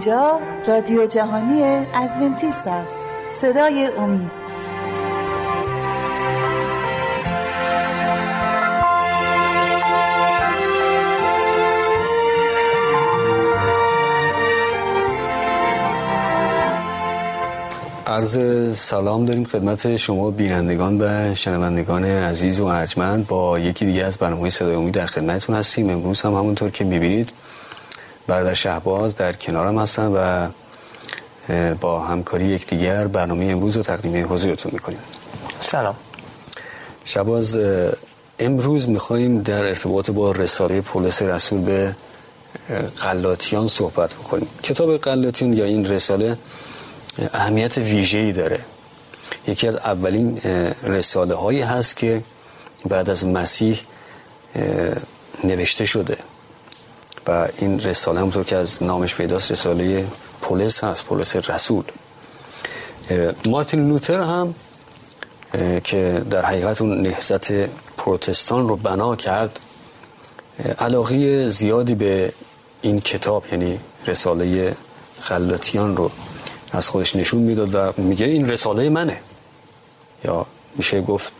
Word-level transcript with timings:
اینجا 0.00 0.40
رادیو 0.68 1.06
جهانی 1.06 1.62
ادونتیست 1.94 2.66
است. 2.66 3.04
صدای 3.34 3.86
امید. 3.98 4.30
عرض 18.06 18.38
سلام 18.78 19.24
داریم 19.24 19.44
خدمت 19.44 19.96
شما 19.96 20.30
بینندگان 20.30 21.02
و 21.02 21.34
شنوندگان 21.34 22.04
عزیز 22.04 22.60
و 22.60 22.64
ارجمند. 22.64 23.26
با 23.26 23.58
یکی 23.58 23.84
دیگه 23.84 24.04
از 24.04 24.18
برنامه 24.18 24.50
صدای 24.50 24.74
امید 24.74 24.94
در 24.94 25.06
خدمتتون 25.06 25.56
هستیم. 25.56 25.90
امروز 25.90 26.20
هم 26.20 26.34
همونطور 26.34 26.70
که 26.70 26.84
می‌بینید 26.84 27.32
برادر 28.30 28.54
شهباز 28.54 29.16
در 29.16 29.32
کنارم 29.32 29.78
هستن 29.78 30.06
و 30.06 30.48
با 31.74 32.00
همکاری 32.00 32.46
یکدیگر 32.46 33.06
برنامه 33.06 33.44
امروز 33.44 33.76
رو 33.76 33.82
تقدیم 33.82 34.32
حضورتون 34.32 34.72
می‌کنیم. 34.72 34.98
سلام. 35.60 35.96
شهباز 37.04 37.58
امروز 38.38 38.88
میخواییم 38.88 39.42
در 39.42 39.64
ارتباط 39.64 40.10
با 40.10 40.32
رساله 40.32 40.80
پولس 40.80 41.22
رسول 41.22 41.60
به 41.60 41.96
قلاتیان 43.00 43.68
صحبت 43.68 44.14
بکنیم. 44.14 44.48
کتاب 44.62 44.96
قلاتیان 44.96 45.52
یا 45.52 45.64
این 45.64 45.86
رساله 45.86 46.38
اهمیت 47.34 47.78
ویژه‌ای 47.78 48.32
داره. 48.32 48.60
یکی 49.48 49.68
از 49.68 49.76
اولین 49.76 50.38
رساله 50.82 51.34
هایی 51.34 51.60
هست 51.60 51.96
که 51.96 52.22
بعد 52.88 53.10
از 53.10 53.26
مسیح 53.26 53.80
نوشته 55.44 55.84
شده. 55.84 56.29
و 57.26 57.48
این 57.58 57.80
رساله 57.80 58.20
همونطور 58.20 58.44
که 58.44 58.56
از 58.56 58.82
نامش 58.82 59.14
پیداست 59.14 59.52
رساله 59.52 60.06
پولس 60.40 60.84
هست 60.84 61.04
پولس 61.04 61.36
رسول. 61.36 61.84
مارتین 63.44 63.88
لوتر 63.88 64.20
هم 64.20 64.54
که 65.84 66.22
در 66.30 66.44
حقیقت 66.44 66.80
اون 66.80 67.02
نهزت 67.02 67.52
پروتستان 67.96 68.68
رو 68.68 68.76
بنا 68.76 69.16
کرد 69.16 69.58
علاقه 70.78 71.48
زیادی 71.48 71.94
به 71.94 72.32
این 72.82 73.00
کتاب 73.00 73.44
یعنی 73.52 73.80
رساله 74.06 74.76
خلاتیان 75.20 75.96
رو 75.96 76.10
از 76.72 76.88
خودش 76.88 77.16
نشون 77.16 77.42
می‌داد 77.42 77.74
و 77.74 78.02
میگه 78.02 78.26
این 78.26 78.48
رساله 78.48 78.88
منه. 78.88 79.20
یا 80.24 80.46
میشه 80.76 81.00
گفت 81.00 81.32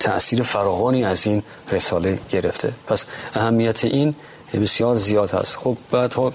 تأثیر 0.00 0.42
فراوانی 0.42 1.04
از 1.04 1.26
این 1.26 1.42
رساله 1.72 2.18
گرفته. 2.30 2.72
پس 2.86 3.06
اهمیت 3.34 3.84
این 3.84 4.14
بسیار 4.58 4.96
زیاد 4.96 5.30
هست. 5.30 5.56
خب 5.56 5.76
بعدها 5.90 6.32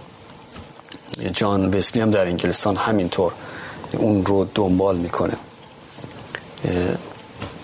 جان 1.31 1.73
وسلی 1.77 2.01
هم 2.01 2.11
در 2.11 2.25
انگلستان 2.25 2.75
همینطور 2.75 3.31
اون 3.93 4.25
رو 4.25 4.47
دنبال 4.55 4.97
می‌کنه. 4.97 5.33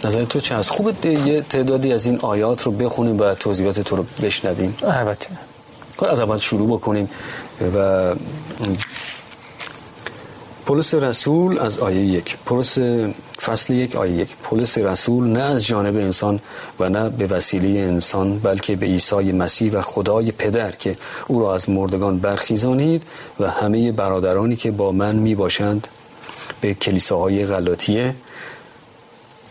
نظر 0.03 0.25
تو 0.25 0.39
چه 0.39 0.55
هست؟ 0.55 0.69
خوب 0.69 1.05
یه 1.05 1.41
تعدادی 1.41 1.93
از 1.93 2.05
این 2.05 2.19
آیات 2.19 2.63
رو 2.63 2.71
بخونیم 2.71 3.19
و 3.19 3.33
توضیحات 3.33 3.79
تو 3.79 3.95
رو 3.95 4.05
بشنویم. 4.21 4.77
البته. 4.83 5.27
خب، 5.97 6.05
از 6.05 6.19
اول 6.19 6.37
شروع 6.37 6.77
بکنیم 6.77 7.09
و 7.75 8.15
پولس 10.65 10.93
رسول 10.93 11.59
از 11.59 11.79
آیه 11.79 12.05
یک. 12.05 12.37
پولس 12.45 12.77
فصل 13.41 13.73
یک 13.73 13.95
آیه 13.95 14.13
یک. 14.13 14.35
پولس 14.43 14.77
رسول 14.77 15.27
نه 15.27 15.39
از 15.39 15.65
جانب 15.65 15.95
انسان 15.95 16.39
و 16.79 16.89
نه 16.89 17.09
به 17.09 17.27
وسیله 17.27 17.79
انسان 17.79 18.39
بلکه 18.39 18.75
به 18.75 18.85
عیسی 18.85 19.31
مسیح 19.31 19.71
و 19.71 19.81
خدای 19.81 20.31
پدر 20.31 20.71
که 20.71 20.95
او 21.27 21.39
را 21.39 21.55
از 21.55 21.69
مردگان 21.69 22.19
برخیزانید 22.19 23.03
و 23.39 23.49
همه 23.49 23.91
برادرانی 23.91 24.55
که 24.55 24.71
با 24.71 24.91
من 24.91 25.15
می 25.15 25.35
باشند 25.35 25.87
به 26.61 26.73
کلیساهای 26.73 27.45
غلاطیه. 27.45 28.15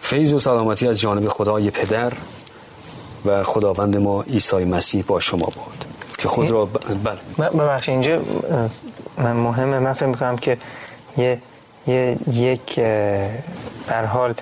فیض 0.00 0.32
و 0.32 0.38
سلامتی 0.38 0.88
از 0.88 1.00
جانب 1.00 1.28
خدای 1.28 1.70
پدر 1.70 2.12
و 3.26 3.42
خداوند 3.42 3.96
ما 3.96 4.22
عیسی 4.22 4.64
مسیح 4.64 5.04
با 5.06 5.20
شما 5.20 5.46
باد. 5.46 5.84
که 6.18 6.28
خود 6.28 6.50
را 6.50 6.64
بله. 6.64 7.48
ببخشید 7.50 7.92
اینجا 7.92 8.22
من 9.18 9.32
مهمه. 9.32 9.78
من 9.78 9.92
فکر 9.92 10.06
می‌کنم 10.06 10.36
که 10.36 10.58
یه, 11.16 11.38
یه 11.86 12.18
یک 12.32 12.80
بر 13.86 14.04
حال 14.04 14.34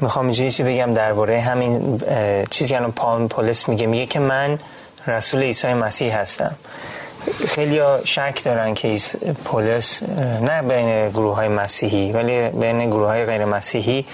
می‌خوام 0.00 0.24
اینجا 0.24 0.44
چیزی 0.44 0.62
بگم 0.62 0.92
درباره 0.92 1.40
همین 1.40 1.98
چیزی 2.50 2.70
که 2.70 2.76
الان 2.76 2.92
پالم 2.92 3.28
پولس 3.28 3.68
میگه. 3.68 3.86
میگه 3.86 4.06
که 4.06 4.18
من 4.18 4.58
رسول 5.06 5.42
عیسی 5.42 5.74
مسیح 5.74 6.16
هستم. 6.16 6.54
خیلی 7.48 7.80
شک 8.04 8.40
دارن 8.44 8.74
که 8.74 8.98
پولس 9.44 10.02
نه 10.40 10.62
بین 10.62 11.08
گروه 11.08 11.36
های 11.36 11.48
مسیحی 11.48 12.12
ولی 12.12 12.48
بین 12.48 12.90
گروه 12.90 13.06
های 13.06 13.24
غیر 13.24 13.44
مسیحی 13.44 14.06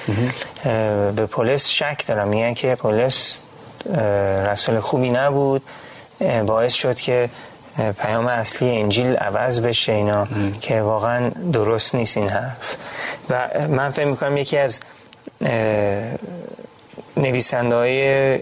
به 1.16 1.26
پولس 1.30 1.68
شک 1.68 2.04
دارن. 2.06 2.28
میگن 2.28 2.54
که 2.54 2.74
پولس 2.74 3.38
رسول 4.46 4.80
خوبی 4.80 5.10
نبود. 5.10 5.62
باعث 6.46 6.74
شد 6.74 6.96
که 6.96 7.30
پیام 7.98 8.26
اصلی 8.26 8.78
انجیل 8.78 9.16
عوض 9.16 9.60
بشه 9.60 9.92
اینا 9.92 10.26
که 10.60 10.80
واقعا 10.80 11.30
درست 11.52 11.94
نیست 11.94 12.16
این 12.16 12.28
حرف. 12.28 12.56
و 13.30 13.48
من 13.68 13.90
فکر 13.90 14.04
می‌کنم 14.04 14.36
یکی 14.36 14.58
از 14.58 14.80
نویسنده 17.16 17.74
های 17.74 18.38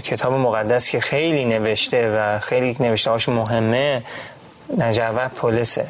کتاب 0.00 0.32
مقدس 0.32 0.88
که 0.88 1.00
خیلی 1.00 1.44
نوشته 1.44 2.12
و 2.16 2.38
خیلی 2.38 2.76
نوشته 2.80 3.10
هاش 3.10 3.28
مهمه 3.28 4.02
نجوه 4.78 5.28
پولسه. 5.28 5.86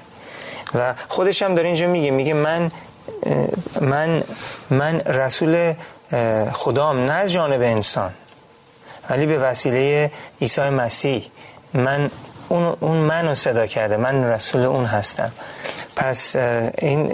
و 0.75 0.95
خودش 1.09 1.43
هم 1.43 1.55
داره 1.55 1.69
اینجا 1.69 1.87
میگه 1.87 2.11
میگه 2.11 2.35
من 2.35 2.71
من 3.81 4.25
من 4.71 5.01
رسول 5.01 5.75
خدام 6.53 6.97
نه 6.97 7.13
از 7.13 7.33
جانب 7.33 7.63
انسان 7.63 8.11
ولی 9.11 9.27
به 9.27 9.39
وسیله 9.39 10.11
عیسی 10.41 10.61
مسیح. 10.61 11.31
من 11.75 12.11
اون, 12.49 12.77
اون 12.81 12.97
منو 12.97 13.35
صدا 13.35 13.67
کرده 13.67 13.97
من 13.97 14.25
رسول 14.25 14.65
اون 14.65 14.85
هستم. 14.85 15.33
پس 15.97 16.37
این 16.79 17.13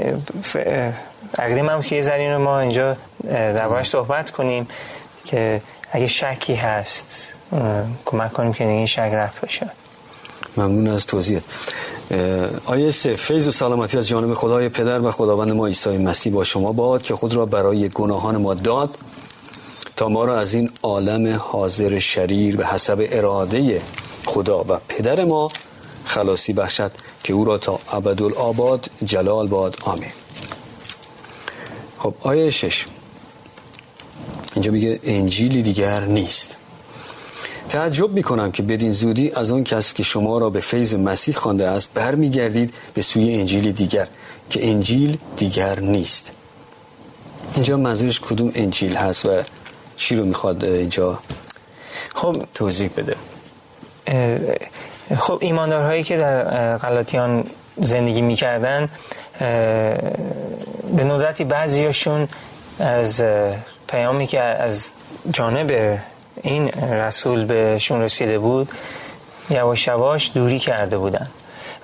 اقدیم 1.39 1.69
هم 1.69 1.83
که 1.83 1.97
یه 1.97 2.03
ذرین 2.03 2.33
رو 2.33 2.39
ما 2.39 2.61
اینجا 2.61 2.97
دربارش 3.29 3.89
صحبت 3.89 4.31
کنیم 4.31 4.69
که 5.25 5.63
اگه 5.91 6.07
شکی 6.07 6.55
هست 6.55 7.29
کمک 8.05 8.33
کنیم 8.33 8.53
که 8.53 8.65
این 8.65 8.87
شک 8.87 9.11
رفت 9.13 9.41
بشه. 9.41 9.71
ممنون 10.57 10.89
از 10.89 11.07
توضیحت. 11.07 11.43
آیه 12.67 12.91
سه 12.91 13.15
فیض 13.15 13.49
و 13.49 13.51
سلامتی 13.51 13.99
از 13.99 14.09
جانب 14.09 14.35
خدای 14.35 14.69
پدر 14.69 15.01
و 15.01 15.11
خداوند 15.11 15.53
ما 15.53 15.67
عیسی 15.67 15.99
مسیح 15.99 16.33
با 16.33 16.45
شما 16.45 16.73
باد 16.73 17.03
که 17.03 17.15
خود 17.15 17.35
را 17.35 17.47
برای 17.47 17.89
گناهان 17.89 18.37
ما 18.37 18.55
داد 18.55 18.99
تا 19.97 20.09
ما 20.09 20.25
را 20.25 20.39
از 20.39 20.55
این 20.55 20.71
عالم 20.83 21.37
حاضر 21.39 21.99
شریر 21.99 22.57
به 22.57 22.67
حسب 22.67 23.07
اراده 23.11 23.81
خدا 24.27 24.65
و 24.69 24.79
پدر 24.89 25.25
ما 25.25 25.49
خلاصی 26.09 26.53
بخشد 26.53 26.93
که 27.25 27.33
او 27.33 27.45
را 27.45 27.59
تا 27.59 27.79
ابدالآباد 27.93 28.91
جلال 29.05 29.49
باد. 29.49 29.77
آمین. 29.85 30.11
خب 31.99 32.15
آیه 32.21 32.51
شش. 32.51 32.87
اینجا 34.55 34.73
میگه 34.73 35.01
انجیلی 35.03 35.63
دیگر 35.63 36.01
نیست. 36.05 36.57
تعجب 37.69 38.11
می‌کنم 38.11 38.53
که 38.53 38.63
بدین 38.63 38.93
زودی 38.93 39.31
از 39.31 39.53
آن 39.53 39.65
کس 39.65 39.93
که 39.93 40.03
شما 40.03 40.39
را 40.39 40.51
به 40.51 40.61
فیض 40.61 40.95
مسیح 40.95 41.35
خوانده 41.35 41.69
است 41.69 41.95
برمیگردید 41.95 42.75
به 42.95 43.03
سوی 43.03 43.35
انجیل 43.35 43.73
دیگر 43.73 44.09
که 44.51 44.69
انجیل 44.69 45.19
دیگر 45.37 45.81
نیست. 45.81 46.33
اینجا 47.55 47.77
منظورش 47.77 48.21
کدوم 48.21 48.53
انجیل 48.55 48.97
هست 48.97 49.27
و 49.27 49.43
چی 49.97 50.17
رو 50.17 50.25
می‌خواد 50.25 50.65
اینجا 50.65 51.19
خب 52.15 52.45
توضیح 52.55 52.91
بده؟ 52.97 53.17
خب 55.17 55.39
ایماندارهایی 55.41 56.03
که 56.03 56.17
در 56.17 56.77
غلاطیان 56.77 57.45
زندگی 57.77 58.23
می‌کردن 58.23 58.89
به 60.97 61.05
ندرتی 61.05 61.45
بعضیاشون 61.45 62.29
از 62.81 63.23
پیامی 63.89 64.27
که 64.27 64.41
از 64.41 64.91
جانب 65.31 65.99
این 66.43 66.69
رسول 66.93 67.45
بهشون 67.45 68.03
رسیده 68.03 68.39
بود 68.39 68.69
یواش 69.51 69.87
یواش 69.87 70.31
دوری 70.35 70.59
کرده 70.59 70.99
بودن. 70.99 71.27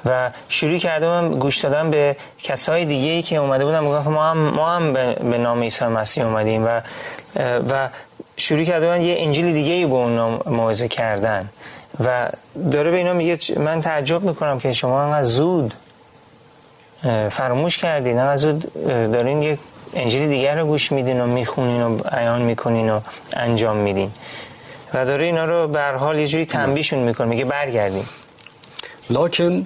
و 0.04 0.30
شروع 0.48 0.78
کرده 0.78 1.06
بودن 1.06 1.38
گوش 1.38 1.58
دادن 1.58 1.90
به 1.90 2.16
کسای 2.42 2.84
دیگه 2.84 3.10
ای 3.10 3.22
که 3.22 3.36
اومده 3.36 3.64
بودن 3.64 3.80
می‌گفت 3.80 4.06
ما 4.06 4.30
هم 4.30 4.38
ما 4.38 4.70
هم 4.70 4.92
به 5.30 5.38
نام 5.38 5.62
عیسی 5.62 5.84
مسیح 5.84 6.24
اومدیم 6.24 6.66
و 6.66 6.80
و 7.70 7.88
شروع 8.36 8.64
کرده 8.64 8.86
بودن 8.86 9.02
یه 9.02 9.16
انجیل 9.18 9.52
دیگه 9.52 9.72
ای 9.72 9.86
به 9.86 9.94
اون 9.94 10.40
موعظه 10.46 10.88
کردن. 10.88 11.48
و 12.00 12.30
داره 12.70 12.90
به 12.90 12.96
اینا 12.96 13.12
میگه 13.12 13.38
من 13.58 13.80
تعجب 13.80 14.22
می‌کنم 14.22 14.60
که 14.60 14.72
شما 14.72 15.02
انقدر 15.02 15.22
زود 15.22 15.74
فراموش 17.30 17.78
کردین 17.78 18.18
انقدر 18.18 18.36
زود 18.36 18.72
دارین 18.86 19.42
یک 19.42 19.58
انجیل 19.94 20.28
دیگر 20.28 20.58
رو 20.58 20.66
گوش 20.66 20.92
میدین 20.92 21.20
و 21.20 21.26
می‌خونین 21.26 21.82
و 21.82 21.98
عیان 22.12 22.42
می‌کنین 22.42 22.90
و 22.90 23.00
انجام 23.36 23.76
میدین. 23.76 24.10
و 24.94 25.04
داره 25.04 25.26
اینا 25.26 25.44
رو 25.44 25.68
به 25.68 25.82
حال 25.82 26.18
یه 26.18 26.28
جوری 26.28 26.46
تنبیشون 26.46 26.98
می‌کنه 26.98 27.26
میگه 27.26 27.44
برگردین. 27.44 28.04
لکن 29.10 29.64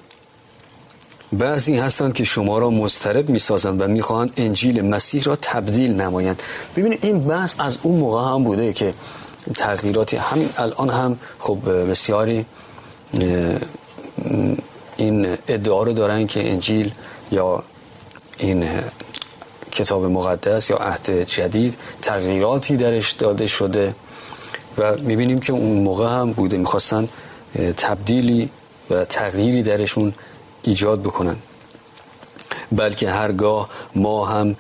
بعضی 1.33 1.77
هستند 1.79 2.15
که 2.15 2.25
شما 2.25 2.59
را 2.59 2.71
مضطرب 2.71 3.29
می‌سازند 3.29 3.81
و 3.81 3.87
می‌خواهند 3.87 4.33
انجیل 4.37 4.85
مسیح 4.85 5.23
را 5.23 5.37
تبدیل 5.37 6.01
نمایند. 6.01 6.43
ببینید 6.77 7.05
این 7.05 7.25
بحث 7.25 7.55
از 7.59 7.79
اون 7.83 8.01
موقع 8.01 8.35
هم 8.35 8.45
بوده 8.45 8.73
که 8.73 8.91
تغییراتی. 9.55 10.17
همین 10.17 10.51
الان 10.57 10.91
هم 10.91 11.19
خب 11.39 11.59
بسیاری 11.91 12.45
این 14.97 15.37
ادعا 15.49 15.83
رو 15.83 15.93
دارن 15.93 16.27
که 16.27 16.51
انجیل 16.51 16.93
یا 17.33 17.63
این 18.39 18.69
کتاب 19.73 20.05
مقدس 20.05 20.71
یا 20.71 20.77
عهد 20.77 21.25
جدید 21.25 21.77
تغییراتی 22.03 22.77
درش 22.77 23.13
داده 23.13 23.47
شده 23.47 23.95
و 24.79 24.97
می‌بینیم 24.97 25.39
که 25.39 25.53
اون 25.53 25.79
موقع 25.83 26.09
هم 26.09 26.33
بوده. 26.33 26.57
می‌خواستن 26.57 27.09
تبدیلی 27.77 28.51
و 28.91 29.05
تغییری 29.05 29.63
درشون 29.63 30.15
ایجاد 30.63 31.01
بکنن. 31.01 31.37
بلکه 32.73 33.11
هرگاه 33.11 33.69
ما 33.95 34.27
هم 34.27 34.57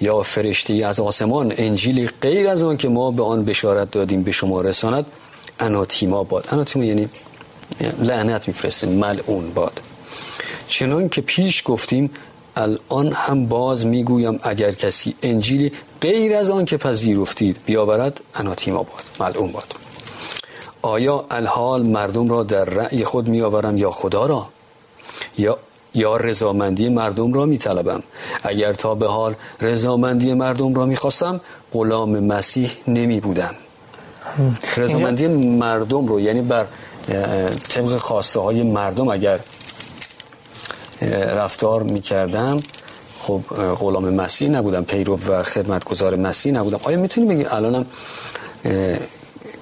یا 0.00 0.22
فرشتی 0.22 0.82
از 0.82 1.00
آسمان 1.00 1.54
انجیلی 1.56 2.10
غیر 2.22 2.48
از 2.48 2.62
آن 2.62 2.76
که 2.76 2.88
ما 2.88 3.10
به 3.10 3.22
آن 3.22 3.44
بشارت 3.44 3.90
دادیم 3.90 4.22
به 4.22 4.30
شما 4.30 4.60
رساند 4.60 5.06
اناتیما 5.60 6.24
باد. 6.24 6.48
اناتیما 6.52 6.84
یعنی 6.84 7.08
لعنت 7.98 8.48
میفرسته 8.48 8.86
ملعون 8.86 9.50
باد. 9.54 9.80
چنان 10.68 11.08
که 11.08 11.20
پیش 11.20 11.62
گفتیم 11.64 12.10
الان 12.56 13.12
هم 13.12 13.46
باز 13.46 13.86
می‌گویم 13.86 14.40
اگر 14.42 14.72
کسی 14.72 15.14
انجیلی 15.22 15.72
غیر 16.00 16.34
از 16.34 16.50
آن 16.50 16.64
که 16.64 16.76
پذیرفتید 16.76 17.60
بیاورد 17.66 18.20
اناتیما 18.34 18.82
باد 18.82 19.04
ملعون 19.20 19.52
باد. 19.52 19.74
آیا 20.82 21.24
الحال 21.30 21.82
مردم 21.82 22.28
را 22.28 22.42
در 22.42 22.64
رأی 22.64 23.04
خود 23.04 23.28
میآورم 23.28 23.76
یا 23.78 23.90
خدا 23.90 24.26
را؟ 24.26 24.48
یا 25.38 25.58
یا 25.96 26.16
رضامندی 26.16 26.88
مردم 26.88 27.32
را 27.32 27.44
می 27.44 27.58
طلبم 27.58 28.02
اگر 28.42 28.72
تا 28.72 28.94
به 28.94 29.06
حال 29.08 29.34
رضامندی 29.60 30.34
مردم 30.34 30.74
را 30.74 30.86
می 30.86 30.96
خواستم 30.96 31.40
غلام 31.72 32.18
مسیح 32.18 32.70
نمی 32.88 33.20
بودم 33.20 33.54
رضامندی 34.76 35.26
مردم 35.64 36.06
رو 36.06 36.20
یعنی 36.20 36.42
بر 36.42 36.66
طبق 37.68 37.96
خواسته 37.96 38.40
های 38.40 38.62
مردم 38.62 39.08
اگر 39.08 39.40
رفتار 41.40 41.82
می 41.82 42.00
کردم 42.00 42.56
خب 43.20 43.40
غلام 43.80 44.14
مسیح 44.14 44.48
نبودم 44.48 44.84
پیرو 44.84 45.18
و 45.28 45.42
خدمتگزار 45.42 46.16
مسیح 46.16 46.52
نبودم. 46.52 46.80
آیا 46.84 46.98
می‌تونیم 46.98 47.28
بگیم 47.28 47.46
الانم 47.50 47.86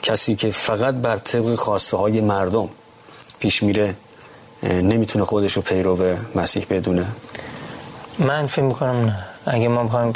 کسی 0.02 0.34
که 0.34 0.50
فقط 0.50 0.94
بر 0.94 1.18
طبق 1.18 1.54
خواسته 1.54 1.96
های 1.96 2.20
مردم 2.20 2.68
پیش 3.40 3.62
میره 3.62 3.94
نمی‌تونه 4.64 5.24
خودش 5.24 5.52
رو 5.52 5.62
پیرو 5.62 5.98
مسیح 6.34 6.66
بدونه. 6.70 7.06
من 8.18 8.46
فکر 8.46 8.62
می‌کنم 8.62 9.04
نه. 9.04 9.24
اگه 9.46 9.68
ما 9.68 9.84
بخوایم 9.84 10.12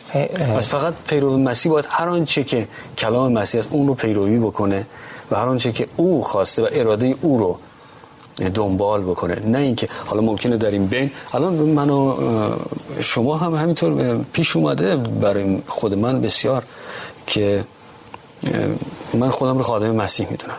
پس 0.56 0.68
فقط 0.68 0.94
پیرو 1.08 1.38
مسیح 1.38 1.72
باید 1.72 1.86
هر 1.90 2.08
آنچه 2.08 2.44
که 2.44 2.68
کلام 2.98 3.32
مسیح 3.32 3.60
است 3.60 3.68
اون 3.72 3.86
رو 3.86 3.94
پیروی 3.94 4.38
بکنه 4.38 4.86
و 5.30 5.36
هر 5.36 5.48
آنچه 5.48 5.72
که 5.72 5.86
او 5.96 6.24
خواسته 6.24 6.62
و 6.62 6.68
اراده 6.72 7.14
او 7.20 7.38
رو 7.38 7.58
دنبال 8.54 9.02
بکنه. 9.02 9.40
نه 9.46 9.58
اینکه 9.58 9.88
حالا 10.06 10.22
ممکنه 10.22 10.56
در 10.56 10.70
این 10.70 10.86
بین 10.86 11.10
الان 11.34 11.54
من 11.54 11.90
و 11.90 12.16
شما 13.00 13.36
هم 13.36 13.54
همینطور 13.54 14.18
پیش 14.32 14.56
اومده 14.56 14.96
برای 14.96 15.62
خود 15.66 15.94
من 15.94 16.20
بسیار 16.20 16.62
که 17.26 17.64
من 19.14 19.28
خودم 19.28 19.58
رو 19.58 19.62
خادم 19.62 19.90
مسیح 19.90 20.30
می‌دونم. 20.30 20.58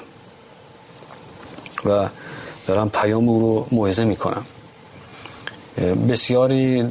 و 1.86 2.10
دارم 2.70 2.90
پیام 2.90 3.30
او 3.30 3.40
رو 3.40 3.68
موعظه 3.72 4.04
می‌کنم. 4.04 4.46
بسیاری 6.10 6.84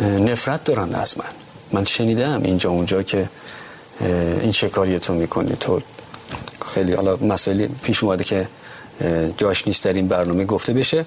نفرت 0.00 0.64
دارن 0.64 0.94
از 0.94 1.18
من. 1.18 1.24
من 1.72 1.84
شنیدم 1.84 2.42
اینجا 2.42 2.70
اونجا 2.70 3.02
که 3.02 3.28
این 4.40 4.52
شکاری 4.52 4.98
تو 4.98 5.14
می‌کنی. 5.14 5.56
تو 5.60 5.80
خیلی 6.66 6.92
حالا 6.92 7.16
مسئله 7.16 7.68
پیش 7.82 8.02
اومده 8.02 8.24
که 8.24 8.48
جاش 9.36 9.66
نیست 9.66 9.84
در 9.84 9.92
این 9.92 10.08
برنامه 10.08 10.44
گفته 10.44 10.72
بشه. 10.72 11.04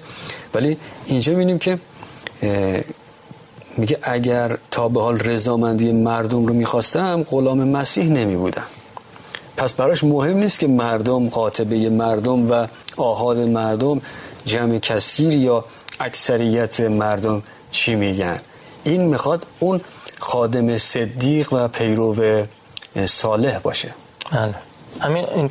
ولی 0.54 0.76
اینجا 1.06 1.32
می‌بینیم 1.32 1.58
که 1.58 1.78
میگه 3.76 3.98
اگر 4.02 4.58
تا 4.70 4.88
به 4.88 5.02
حال 5.02 5.18
رضامندی 5.18 5.92
مردم 5.92 6.46
رو 6.46 6.54
می‌خواستم 6.54 7.22
غلام 7.22 7.64
مسیح 7.68 8.06
نمی 8.06 8.36
بودم 8.36 8.66
پس 9.58 9.74
براش 9.74 10.04
مهم 10.04 10.38
نیست 10.38 10.58
که 10.60 10.66
مردم 10.66 11.28
قاطبه 11.28 11.90
مردم 11.90 12.50
و 12.50 12.66
آهاد 12.96 13.38
مردم 13.38 14.00
جمع 14.44 14.78
کثیر 14.78 15.34
یا 15.34 15.64
اکثریت 16.00 16.80
مردم 16.80 17.42
چی 17.70 17.94
میگن. 17.94 18.40
این 18.84 19.02
می‌خواد 19.02 19.46
اون 19.58 19.80
خادم 20.18 20.78
صدیق 20.78 21.52
و 21.52 21.68
پیرو 21.68 22.46
صالح 23.04 23.58
باشه. 23.58 23.94
بله. 24.32 24.54
همین 25.00 25.50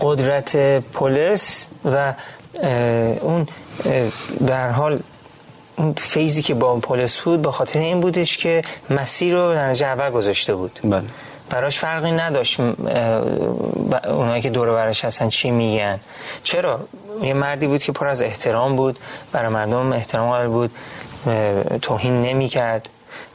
قدرت 0.00 0.56
پلیس 0.92 1.66
و 1.84 2.14
اون 3.20 3.46
در 4.46 4.70
حال 4.70 5.00
اون 5.76 5.92
فیزی 5.92 6.42
که 6.42 6.54
با 6.54 6.76
پلیس 6.76 7.18
بود 7.18 7.42
با 7.42 7.50
خاطر 7.50 7.78
این 7.78 8.00
بودش 8.00 8.36
که 8.36 8.62
مسیر 8.90 9.34
رو 9.34 9.54
در 9.54 9.84
اول 9.84 10.10
گذاشته 10.10 10.54
بود. 10.54 10.80
بله. 10.84 11.04
براش 11.52 11.78
فرقی 11.78 12.10
نداشت 12.10 12.60
اونایی 14.04 14.42
که 14.42 14.50
دور 14.50 14.72
برش 14.72 15.04
هستن 15.04 15.28
چی 15.28 15.50
میگن. 15.50 16.00
چرا؟ 16.44 16.80
یه 17.22 17.34
مردی 17.34 17.66
بود 17.66 17.82
که 17.82 17.92
پر 17.92 18.08
از 18.08 18.22
احترام 18.22 18.76
بود 18.76 18.98
برای 19.32 19.48
مردم 19.48 19.92
احترام 19.92 20.28
قائل 20.28 20.46
بود 20.46 20.70
توهین 21.82 22.22
نمی‌کرد. 22.22 22.88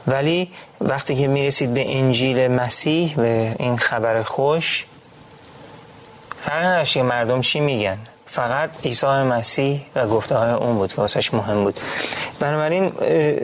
ولی 0.06 0.50
وقتی 0.80 1.14
که 1.14 1.26
می‌رسید 1.26 1.74
به 1.74 1.96
انجیل 1.96 2.48
مسیح 2.48 3.14
به 3.16 3.56
این 3.58 3.76
خبر 3.76 4.22
خوش 4.22 4.86
فرق 6.42 6.64
نداشت 6.64 6.94
که 6.94 7.02
مردم 7.02 7.40
چی 7.40 7.60
میگن. 7.60 7.98
فقط 8.26 8.70
عیسی 8.84 9.06
مسیح 9.06 9.80
و 9.94 10.06
گفته 10.06 10.34
های 10.34 10.50
اون 10.50 10.76
بود 10.76 10.92
که 10.92 11.00
واسش 11.00 11.34
مهم 11.34 11.64
بود. 11.64 11.80
بنابراین 12.40 12.92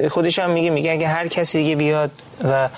خودش 0.09 0.39
هم 0.39 0.51
میگه 0.51 0.71
میگه 0.71 0.93
اگه 0.93 1.09
هر 1.09 1.29
کسی 1.29 1.59
دیگه 1.59 1.77
بیاد 1.77 2.11
و 2.45 2.69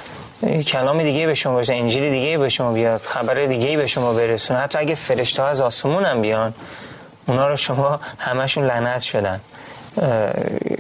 کلام 0.67 1.03
دیگه 1.03 1.27
به 1.27 1.35
شما 1.35 1.57
برسه 1.57 1.75
انجیل 1.75 2.11
دیگه 2.11 2.39
به 2.39 2.49
شما 2.49 2.73
بیاد 2.73 3.01
خبر 3.01 3.35
دیگه 3.35 3.77
به 3.77 3.87
شما 3.87 4.13
برسونه. 4.13 4.59
حتی 4.59 4.79
اگه 4.79 4.95
فرشته 4.95 5.43
از 5.43 5.61
آسمون 5.61 6.05
هم 6.05 6.21
بیان 6.21 6.55
اونا 7.27 7.49
رو 7.49 7.57
شما 7.57 8.01
همشون 8.19 8.65
لعنت 8.65 9.03
شدن. 9.03 9.41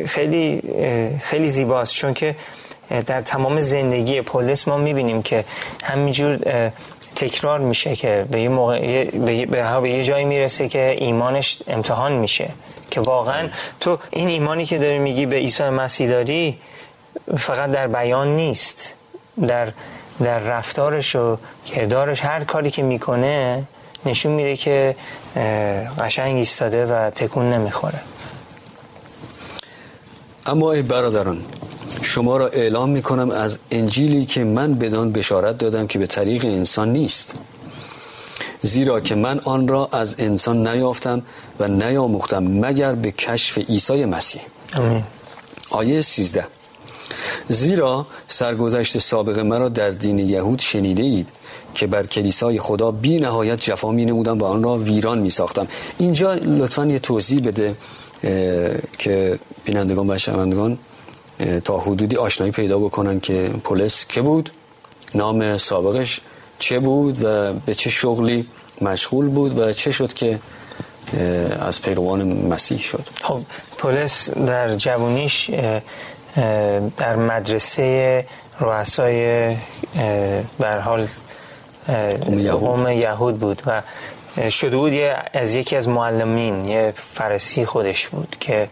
خیلی 0.06 0.62
خیلی 1.22 1.48
زیباست. 1.48 1.94
چون 1.94 2.14
که 2.14 2.36
در 3.06 3.20
تمام 3.20 3.60
زندگی 3.60 4.20
پولیس 4.20 4.68
ما 4.68 4.76
می‌بینیم 4.76 5.22
که 5.22 5.44
همینجور 5.84 6.38
تکرار 7.16 7.60
میشه 7.60 7.96
که 7.96 8.26
به 8.30 8.40
یه 8.40 8.48
موقع 8.48 9.04
به 9.80 9.90
یه 9.90 10.04
جایی 10.04 10.24
می‌رسه 10.24 10.68
که 10.68 10.94
ایمانش 10.98 11.58
امتحان 11.68 12.12
میشه. 12.12 12.48
که 12.90 13.00
واقعا 13.00 13.48
تو 13.80 13.98
این 14.10 14.28
ایمانی 14.28 14.66
که 14.66 14.78
داری 14.78 14.98
میگی 14.98 15.26
به 15.26 15.36
عیسی 15.36 15.68
مسیح 15.68 16.08
داری 16.08 16.58
فقط 17.38 17.70
در 17.70 17.86
بیان 17.88 18.36
نیست. 18.36 18.92
در 19.46 19.72
در 20.20 20.38
رفتارش 20.38 21.16
و 21.16 21.38
کردارش 21.66 22.20
هر 22.24 22.44
کاری 22.44 22.70
که 22.70 22.82
می‌کنه 22.82 23.62
نشون 24.06 24.32
میده 24.32 24.56
که 24.56 24.96
قشنگ 26.00 26.36
ایستاده 26.36 26.86
و 26.86 27.10
تکون 27.10 27.52
نمی‌خوره. 27.52 28.00
اما 30.46 30.72
ای 30.72 30.82
برادران 30.82 31.44
شما 32.02 32.36
را 32.36 32.48
اعلام 32.48 32.90
می 32.90 33.02
کنم 33.02 33.30
از 33.30 33.58
انجیلی 33.70 34.24
که 34.24 34.44
من 34.44 34.74
بدان 34.74 35.12
بشارت 35.12 35.58
دادم 35.58 35.86
که 35.86 35.98
به 35.98 36.06
طریق 36.06 36.44
انسان 36.44 36.92
نیست. 36.92 37.34
زیرا 38.62 39.00
که 39.00 39.14
من 39.14 39.40
آن 39.44 39.68
را 39.68 39.88
از 39.92 40.14
انسان 40.18 40.66
نیافتم 40.66 41.22
و 41.60 41.68
نیاموختم 41.68 42.44
مگر 42.44 42.92
به 42.94 43.10
کشف 43.10 43.58
عیسی 43.58 44.04
مسیح. 44.04 44.42
آمین. 44.76 45.02
آیه 45.70 46.00
13 46.00 46.44
زیرا 47.48 48.06
سرگذشت 48.28 48.98
سابق 48.98 49.38
مرا 49.38 49.68
در 49.68 49.90
دین 49.90 50.18
یهود 50.18 50.58
شنیده 50.58 51.02
اید 51.02 51.28
که 51.74 51.86
بر 51.86 52.06
کلیسای 52.06 52.58
خدا 52.58 52.90
بی 52.90 53.20
نهایت 53.20 53.60
جفا 53.60 53.90
می 53.90 54.10
و 54.10 54.44
آن 54.44 54.62
را 54.62 54.76
ویران 54.76 55.18
می 55.18 55.30
ساختم 55.30 55.68
اینجا 55.98 56.34
لطفا 56.34 56.86
یه 56.86 56.98
توضیح 56.98 57.40
بده 57.44 57.74
که 58.98 59.38
بینندگان 59.64 60.10
و 60.10 60.18
شنوندگان 60.18 60.78
تا 61.64 61.78
حدودی 61.78 62.16
آشنایی 62.16 62.52
پیدا 62.52 62.78
بکنن 62.78 63.20
که 63.20 63.50
پلیس 63.64 64.06
که 64.08 64.22
بود 64.22 64.50
نام 65.14 65.56
سابقش 65.56 66.20
چه 66.58 66.78
بود 66.78 67.24
و 67.24 67.52
به 67.52 67.74
چه 67.74 67.90
شغلی 67.90 68.46
مشغول 68.82 69.28
بود 69.28 69.58
و 69.58 69.72
چه 69.72 69.90
شد 69.90 70.12
که 70.12 70.38
از 71.60 71.82
پیروان 71.82 72.22
مسیح 72.48 72.78
شد. 72.78 73.04
خب 73.22 73.40
پلیس 73.78 74.30
در 74.30 74.74
جوانیش 74.74 75.50
در 76.96 77.16
مدرسه 77.16 78.24
رؤسای 78.60 79.56
بر 80.58 80.78
حال 80.78 81.08
قوم 82.50 82.88
یهود. 82.88 83.38
بود 83.38 83.62
و 83.66 83.82
شده 84.50 84.76
بود 84.76 84.92
از 85.32 85.54
یکی 85.54 85.76
از 85.76 85.88
معلمین 85.88 86.64
یه 86.64 86.94
فرسی 87.14 87.64
خودش 87.64 88.08
بود 88.08 88.36
که 88.40 88.68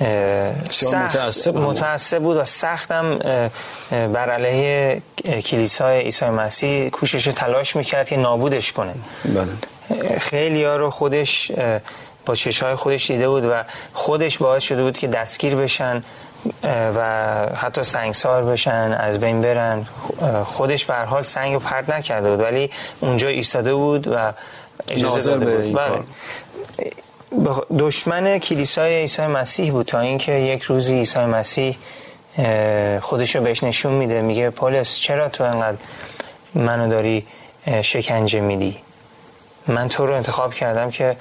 متعصب, 0.00 1.56
متعصب 1.56 2.22
بود 2.22 2.36
و 2.36 2.44
سختم 2.44 3.18
بر 3.90 4.30
علیه 4.30 5.02
کلیسای 5.24 6.00
عیسی 6.00 6.24
مسیح 6.24 6.88
کوشش 6.88 7.24
تلاش 7.24 7.76
می‌کرد 7.76 8.08
که 8.08 8.16
نابودش 8.16 8.72
کنه. 8.72 8.94
بله. 9.24 10.18
خیلی 10.18 10.64
ها 10.64 10.76
رو 10.76 10.90
خودش 10.90 11.52
با 12.26 12.34
چشای 12.34 12.74
خودش 12.74 13.10
دیده 13.10 13.28
بود 13.28 13.44
و 13.44 13.62
خودش 13.92 14.38
باعث 14.38 14.62
شده 14.62 14.82
بود 14.82 14.98
که 14.98 15.06
دستگیر 15.06 15.56
بشن. 15.56 16.02
و 16.96 17.00
حتی 17.56 17.82
سنگسار 17.82 18.44
بشن 18.44 18.96
از 18.98 19.20
بین 19.20 19.40
برن. 19.40 19.86
خودش 20.44 20.84
به 20.84 20.94
حال 20.94 21.22
سنگ 21.22 21.52
رو 21.52 21.60
پرد 21.60 21.92
نکرده 21.92 22.30
بود 22.30 22.40
ولی 22.40 22.70
اونجا 23.00 23.28
ایستاده 23.28 23.74
بود 23.74 24.08
و 24.08 24.32
اجازه 24.88 25.30
داده 25.30 25.58
بود. 25.58 25.76
بله. 25.76 26.00
دشمن 27.78 28.38
کلیسای 28.38 29.00
عیسی 29.00 29.26
مسیح 29.26 29.72
بود 29.72 29.86
تا 29.86 30.00
اینکه 30.00 30.32
یک 30.32 30.62
روزی 30.62 30.94
عیسی 30.94 31.18
مسیح 31.18 31.78
خودشو 33.00 33.40
بهش 33.40 33.62
نشون 33.62 33.92
میده. 33.92 34.22
میگه 34.22 34.50
پولس 34.50 34.96
چرا 34.96 35.28
تو 35.28 35.44
انقدر 35.44 35.76
منو 36.54 36.88
داری 36.88 37.26
شکنجه 37.82 38.40
میدی؟ 38.40 38.78
من 39.66 39.88
تو 39.88 40.06
رو 40.06 40.14
انتخاب 40.14 40.54
کردم 40.54 40.90
که 40.90 41.16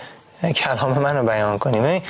کلام 0.56 1.00
منو 1.00 1.24
بیان 1.24 1.58
کنیم 1.58 2.02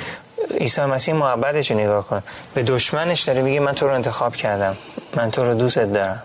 عیسی 0.50 0.80
مسیح 0.80 1.14
محبتش 1.14 1.70
رو 1.70 1.78
نگاه 1.78 2.06
کن. 2.06 2.22
به 2.54 2.62
دشمنش 2.62 3.22
داره 3.22 3.42
میگه 3.42 3.60
من 3.60 3.72
تو 3.72 3.86
رو 3.86 3.94
انتخاب 3.94 4.36
کردم. 4.36 4.76
من 5.16 5.30
تو 5.30 5.44
رو 5.44 5.54
دوست 5.54 5.78
دارم. 5.78 6.22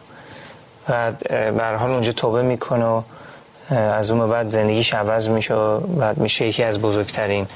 و 0.90 1.12
به 1.32 1.78
حال 1.80 1.92
اونجا 1.92 2.12
توبه 2.12 2.42
می‌کنه 2.42 2.86
و 2.86 3.02
از 3.74 4.12
اون 4.12 4.30
بعد 4.30 4.50
زندگیش 4.50 4.94
عوض 4.94 5.30
میشه 5.30 5.54
و 5.54 5.80
بعد 5.80 6.18
میشه 6.18 6.46
یکی 6.46 6.64
از 6.64 6.82
بزرگترین 6.82 7.48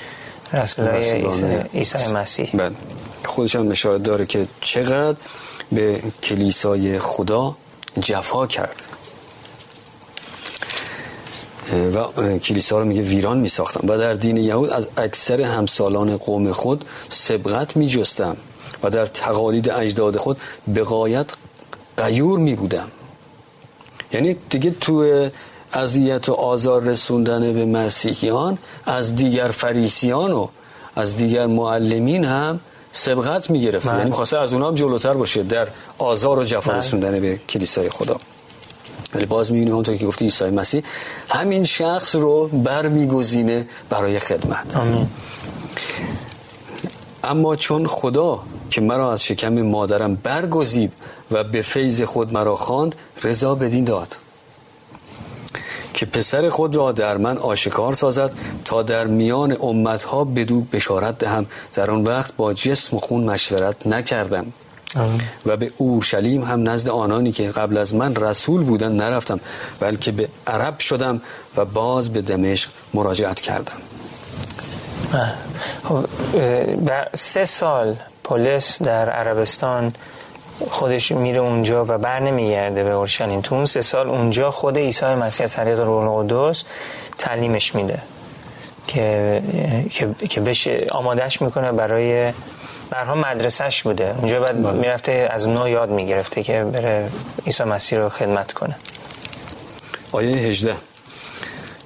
رسولای 0.53 1.25
عیسی 1.73 2.13
مسیح. 2.13 2.49
بله. 2.53 2.71
خودش 3.25 3.55
هم 3.55 3.71
اشاره 3.71 3.97
داره 3.97 4.25
که 4.25 4.47
چقدر 4.61 5.17
به 5.71 6.01
کلیسای 6.23 6.99
خدا 6.99 7.55
جفا 7.99 8.47
کرده. 8.47 8.83
و 11.71 12.37
کلیسا 12.37 12.79
رو 12.79 12.85
میگه 12.85 13.01
ویران 13.01 13.37
میساختم 13.37 13.87
و 13.87 13.97
در 13.97 14.13
دین 14.13 14.37
یهود 14.37 14.69
از 14.69 14.87
اکثر 14.97 15.41
همسالان 15.41 16.17
قوم 16.17 16.51
خود 16.51 16.85
سبقت 17.09 17.77
میجستم 17.77 18.37
و 18.83 18.89
در 18.89 19.05
تقالید 19.05 19.69
اجداد 19.69 20.17
خود 20.17 20.37
به 20.67 20.83
قایت 20.83 21.25
قیور 21.97 22.39
می 22.39 22.55
بودم 22.55 22.87
یعنی 24.11 24.35
دیگه 24.49 24.71
تو 24.71 25.29
اذیت 25.73 26.29
و 26.29 26.33
آزار 26.33 26.83
رسوندن 26.83 27.53
به 27.53 27.65
مسیحیان 27.65 28.57
از 28.85 29.15
دیگر 29.15 29.47
فریسیان 29.47 30.31
و 30.31 30.47
از 30.95 31.15
دیگر 31.15 31.47
معلمین 31.47 32.25
هم 32.25 32.59
سبقت 32.91 33.49
می 33.49 33.61
گرفت 33.61 33.87
بله. 33.87 33.97
یعنی 33.97 34.11
خواسته 34.11 34.37
از 34.37 34.53
اونها 34.53 34.67
هم 34.67 34.75
جلوتر 34.75 35.13
باشه 35.13 35.43
در 35.43 35.67
آزار 35.97 36.39
و 36.39 36.43
جفا 36.43 36.71
بله. 36.71 36.77
رسوندن 36.77 37.19
به 37.19 37.37
کلیسای 37.49 37.89
خدا 37.89 38.17
ولی 39.13 39.25
باز 39.25 39.51
می‌بینیم 39.51 39.73
همونطور 39.73 39.95
که 39.95 40.05
گفتی 40.05 40.25
عیسی 40.25 40.49
مسیح 40.49 40.83
همین 41.29 41.63
شخص 41.63 42.15
رو 42.15 42.47
برمیگزینه 42.47 43.67
برای 43.89 44.19
خدمت. 44.19 44.77
آمین. 44.77 45.07
اما 47.23 47.55
چون 47.55 47.87
خدا 47.87 48.39
که 48.69 48.81
مرا 48.81 49.13
از 49.13 49.23
شکم 49.23 49.61
مادرم 49.61 50.15
برگزید 50.15 50.93
و 51.31 51.43
به 51.43 51.61
فیض 51.61 52.01
خود 52.01 52.33
مرا 52.33 52.55
خواند 52.55 52.95
رضا 53.23 53.55
بدین 53.55 53.83
داد. 53.83 54.15
که 55.93 56.05
پسر 56.05 56.49
خود 56.49 56.75
را 56.75 56.91
در 56.91 57.17
من 57.17 57.37
آشکار 57.37 57.93
سازد 57.93 58.31
تا 58.65 58.83
در 58.83 59.07
میان 59.07 59.57
امتها 59.61 60.23
بدو 60.23 60.61
بشارت 60.61 61.17
دهم. 61.17 61.45
در 61.73 61.91
آن 61.91 62.03
وقت 62.03 62.35
با 62.35 62.53
جسم 62.53 62.97
و 62.97 62.99
خون 62.99 63.23
مشورت 63.23 63.87
نکردم. 63.87 64.53
و 65.45 65.57
به 65.57 65.71
اورشلیم 65.77 66.43
هم 66.43 66.69
نزد 66.69 66.89
آنانی 66.89 67.31
که 67.31 67.49
قبل 67.49 67.77
از 67.77 67.95
من 67.95 68.15
رسول 68.15 68.63
بودن 68.63 68.91
نرفتم 68.91 69.39
بلکه 69.79 70.11
به 70.11 70.29
عرب 70.47 70.79
شدم 70.79 71.21
و 71.57 71.65
باز 71.65 72.13
به 72.13 72.21
دمشق 72.21 72.69
مراجعت 72.93 73.41
کردم. 73.41 73.77
خب 75.83 76.05
سه 77.15 77.45
سال 77.45 77.95
پلیس 78.23 78.81
در 78.81 79.09
عربستان 79.09 79.93
خودش 80.69 81.11
میره 81.11 81.39
اونجا 81.39 81.85
و 81.85 81.97
بر 81.97 82.19
نمیگرده 82.19 82.83
به 82.83 82.89
اورشلیم. 82.89 83.41
تو 83.41 83.55
اون 83.55 83.65
سه 83.65 83.81
سال 83.81 84.09
اونجا 84.09 84.51
خود 84.51 84.77
عیسی 84.77 85.05
مسیح 85.05 85.43
از 85.43 85.53
طریق 85.53 85.79
روح 85.79 86.11
القدس 86.11 86.63
تعلیمش 87.17 87.75
میده 87.75 87.99
که 88.87 89.41
که 90.29 90.41
بشه 90.41 90.87
آمادش 90.91 91.41
می‌کنه 91.41 91.71
برای 91.71 92.33
برها 92.93 93.15
مدرسهش 93.15 93.83
بوده. 93.83 94.15
اونجا 94.17 94.39
بعد 94.39 94.63
بله. 94.63 94.73
می‌رفته 94.73 95.27
از 95.31 95.49
نو 95.49 95.69
یاد 95.69 95.89
می‌گرفته 95.89 96.43
که 96.43 96.63
بره 96.73 97.09
عیسی 97.45 97.63
مسیح 97.63 97.99
رو 97.99 98.09
خدمت 98.09 98.53
کنه. 98.53 98.75
آیه 100.11 100.35
18 100.35 100.75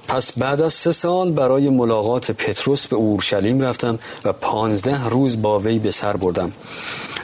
پس 0.08 0.32
بعد 0.38 0.60
از 0.60 0.72
سه 0.72 0.92
سال 0.92 1.32
برای 1.32 1.68
ملاقات 1.68 2.30
پتروس 2.30 2.86
به 2.86 2.96
اورشلیم 2.96 3.60
رفتم 3.60 3.98
و 4.24 4.32
پانزده 4.32 5.08
روز 5.08 5.42
با 5.42 5.58
وی 5.58 5.78
به 5.78 5.90
سر 5.90 6.16
بردم. 6.16 6.52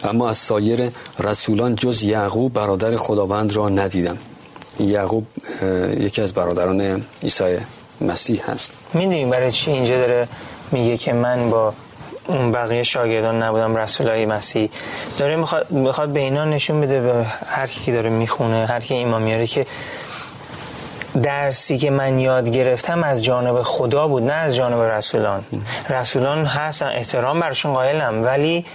اما 0.04 0.28
از 0.28 0.36
سایر 0.36 0.90
رسولان 1.20 1.74
جز 1.76 2.02
یعقوب 2.02 2.52
برادر 2.52 2.96
خداوند 2.96 3.56
را 3.56 3.68
ندیدم. 3.68 4.18
یعقوب 4.80 5.26
یکی 6.00 6.22
از 6.22 6.34
برادران 6.34 7.04
عیسی 7.22 7.56
مسیح 8.00 8.50
هست. 8.50 8.72
می‌دونیم 8.94 9.30
برای 9.30 9.52
چی 9.52 9.70
اینجا 9.70 9.96
داره 9.96 10.28
میگه 10.72 10.96
که 10.96 11.12
من 11.12 11.50
با 11.50 11.74
اون 12.26 12.52
بقیه 12.52 12.82
شاگردان 12.82 13.42
نبودم 13.42 13.76
رسولای 13.76 14.26
مسیح. 14.26 14.70
داره 15.18 15.36
می‌خواد, 15.36 15.70
می‌خواد 15.70 16.08
به 16.08 16.20
اینا 16.20 16.44
نشون 16.44 16.80
بده 16.80 17.00
به 17.00 17.26
هر 17.46 17.66
کی 17.66 17.92
داره 17.92 18.10
می‌خونه 18.10 18.66
هر 18.66 18.80
کی 18.80 18.94
ایمان 18.94 19.22
میاره 19.22 19.46
که 19.46 19.66
درسی 21.22 21.78
که 21.78 21.90
من 21.90 22.18
یاد 22.18 22.48
گرفتم 22.48 23.02
از 23.02 23.24
جانب 23.24 23.62
خدا 23.62 24.08
بود 24.08 24.22
نه 24.22 24.32
از 24.32 24.56
جانب 24.56 24.80
رسولان. 24.82 25.44
رسولان 25.90 26.46
هستن 26.46 26.86
احترام 26.86 27.40
برشون 27.40 27.74
قائلم 27.74 28.24
ولی 28.24 28.66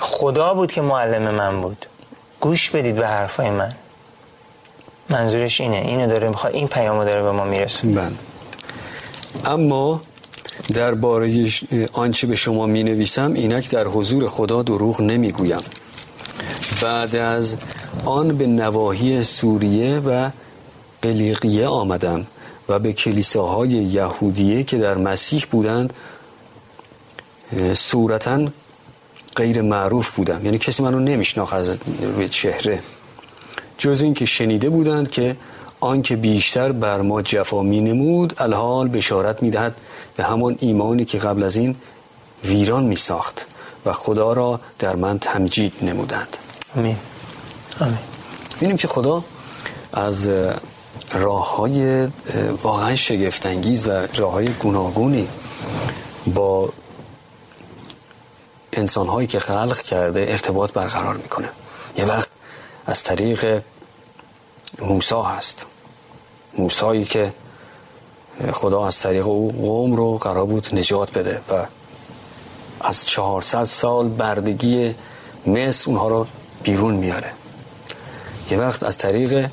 خدا 0.00 0.54
بود 0.54 0.72
که 0.72 0.80
معلم 0.80 1.22
من 1.22 1.60
بود. 1.60 1.86
گوش 2.40 2.70
بدید 2.70 2.96
به 2.96 3.08
حرفای 3.08 3.50
من. 3.50 3.72
منظورش 5.08 5.60
اینه. 5.60 5.76
اینو 5.76 6.06
داره 6.06 6.28
می‌خواد 6.28 6.54
این 6.54 6.68
پیامو 6.68 7.04
داره 7.04 7.22
به 7.22 7.30
ما 7.30 7.44
می‌رسه 7.44 7.88
بله. 7.88 8.10
اما 9.44 10.00
درباره 10.74 11.48
آنچه 11.92 12.26
به 12.26 12.34
شما 12.34 12.66
می 12.66 12.82
نویسم 12.82 13.32
اینک 13.32 13.70
در 13.70 13.86
حضور 13.86 14.26
خدا 14.26 14.62
دروغ 14.62 15.00
نمی 15.00 15.32
گویم 15.32 15.62
بعد 16.82 17.16
از 17.16 17.56
آن 18.04 18.36
به 18.36 18.46
نواحی 18.46 19.22
سوریه 19.22 19.98
و 19.98 20.30
قلیقیه 21.02 21.66
آمدم 21.66 22.26
و 22.68 22.78
به 22.78 22.92
کلیساهای 22.92 23.68
یهودیه 23.68 24.62
که 24.62 24.78
در 24.78 24.98
مسیح 24.98 25.46
بودند 25.50 25.92
صورتا 27.74 28.48
غیر 29.36 29.62
معروف 29.62 30.10
بودم. 30.16 30.44
یعنی 30.44 30.58
کسی 30.58 30.82
منو 30.82 30.98
نمیشناخت 30.98 31.54
از 31.54 31.78
روی 32.02 32.28
چهره 32.28 32.80
جز 33.78 34.02
این 34.02 34.14
که 34.14 34.24
شنیده 34.24 34.70
بودند 34.70 35.10
که 35.10 35.36
آنکه 35.84 36.16
بیشتر 36.16 36.72
بر 36.72 37.00
ما 37.00 37.22
جفا 37.22 37.62
می 37.62 37.80
نمود 37.80 38.34
الحال 38.38 38.88
بشارت 38.88 39.42
می 39.42 39.50
دهد 39.50 39.76
به 40.16 40.24
همان 40.24 40.56
ایمانی 40.60 41.04
که 41.04 41.18
قبل 41.18 41.42
از 41.42 41.56
این 41.56 41.76
ویران 42.44 42.84
می 42.84 42.96
ساخت 42.96 43.46
و 43.86 43.92
خدا 43.92 44.32
را 44.32 44.60
در 44.78 44.96
من 44.96 45.18
تمجید 45.18 45.72
نمودند. 45.82 46.36
آمین. 46.76 46.96
آمین. 47.80 47.98
بینیم 48.60 48.76
که 48.76 48.88
خدا 48.88 49.24
از 49.92 50.28
راه 51.12 51.56
های 51.56 52.08
واقعا 52.62 52.96
شگفتانگیز 52.96 53.86
و 53.86 53.90
راه 53.90 54.32
های 54.32 54.48
گوناگونی 54.48 55.28
با 56.26 56.72
انسان 58.72 59.08
هایی 59.08 59.26
که 59.26 59.38
خلق 59.38 59.80
کرده 59.80 60.26
ارتباط 60.28 60.72
برقرار 60.72 61.14
می‌کنه. 61.14 61.48
یه 61.96 62.04
وقت 62.04 62.28
از 62.86 63.02
طریق 63.02 63.62
موسا 64.78 65.22
هست. 65.22 65.66
موسایی 66.58 67.04
که 67.04 67.32
خدا 68.52 68.86
از 68.86 68.98
طریق 68.98 69.26
او 69.26 69.52
قوم 69.52 69.96
رو 69.96 70.18
قرار 70.18 70.46
بود 70.46 70.68
نجات 70.72 71.18
بده 71.18 71.40
و 71.50 71.66
از 72.80 73.06
چهارصد 73.06 73.64
سال 73.64 74.08
بردگی 74.08 74.94
مصر 75.46 75.90
اونها 75.90 76.08
رو 76.08 76.26
بیرون 76.62 76.94
میاره. 76.94 77.30
یه 78.50 78.58
وقت 78.58 78.82
از 78.82 78.96
طریق 78.96 79.50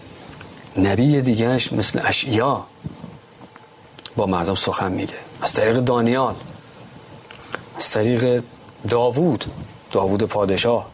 نبی 0.77 1.22
دیگهش 1.22 1.74
مثل 1.74 2.01
اشیا 2.03 2.65
با 4.15 4.25
مردم 4.25 4.55
سخن 4.55 4.91
میگه. 4.91 5.13
از 5.41 5.53
طریق 5.53 5.79
دانیال 5.79 6.36
از 7.77 7.89
طریق 7.89 8.43
داوود 8.89 9.46
داوود 9.91 10.24
پادشاه 10.24 10.88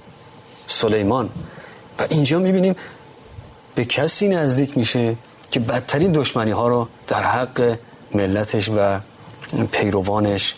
سلیمان. 0.68 1.30
و 2.00 2.06
اینجا 2.10 2.40
می‌بینیم 2.40 2.76
به 3.76 3.86
کسی 3.86 4.28
نزدیک 4.28 4.78
میشه 4.78 5.16
که 5.51 5.60
بدترین 5.60 6.12
دشمنی 6.12 6.51
ها 6.51 6.68
رو 6.68 6.88
در 7.08 7.24
حق 7.24 7.77
ملتش 8.13 8.70
و 8.70 9.00
پیروانش 9.72 10.56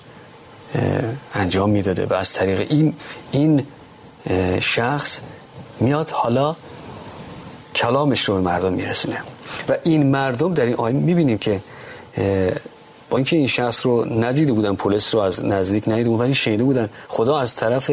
انجام 1.34 1.70
می‌داده 1.70 2.06
و 2.06 2.14
از 2.14 2.34
طریق 2.34 2.68
این 2.70 2.94
این 3.32 3.66
شخص 4.60 5.20
میاد 5.80 6.10
حالا 6.10 6.56
کلامش 7.76 8.24
رو 8.24 8.36
به 8.36 8.42
مردم 8.42 8.74
میرسونه. 8.74 9.18
و 9.70 9.78
این 9.84 10.08
مردم 10.12 10.54
در 10.54 10.66
این 10.66 10.76
آیه 10.76 10.96
می‌بینیم 10.96 11.38
که 11.38 11.62
با 13.10 13.18
اینکه 13.18 13.36
این 13.36 13.48
شخص 13.48 13.86
رو 13.86 14.06
ندیده 14.24 14.54
بودن 14.54 14.76
پلیس 14.76 15.16
رو 15.16 15.20
از 15.22 15.46
نزدیک 15.46 15.88
ندیده 15.88 16.10
بودن 16.10 16.24
ولی 16.24 16.34
شنیده 16.34 16.64
بودن. 16.64 16.90
خدا 17.08 17.40
از 17.40 17.56
طرف 17.56 17.92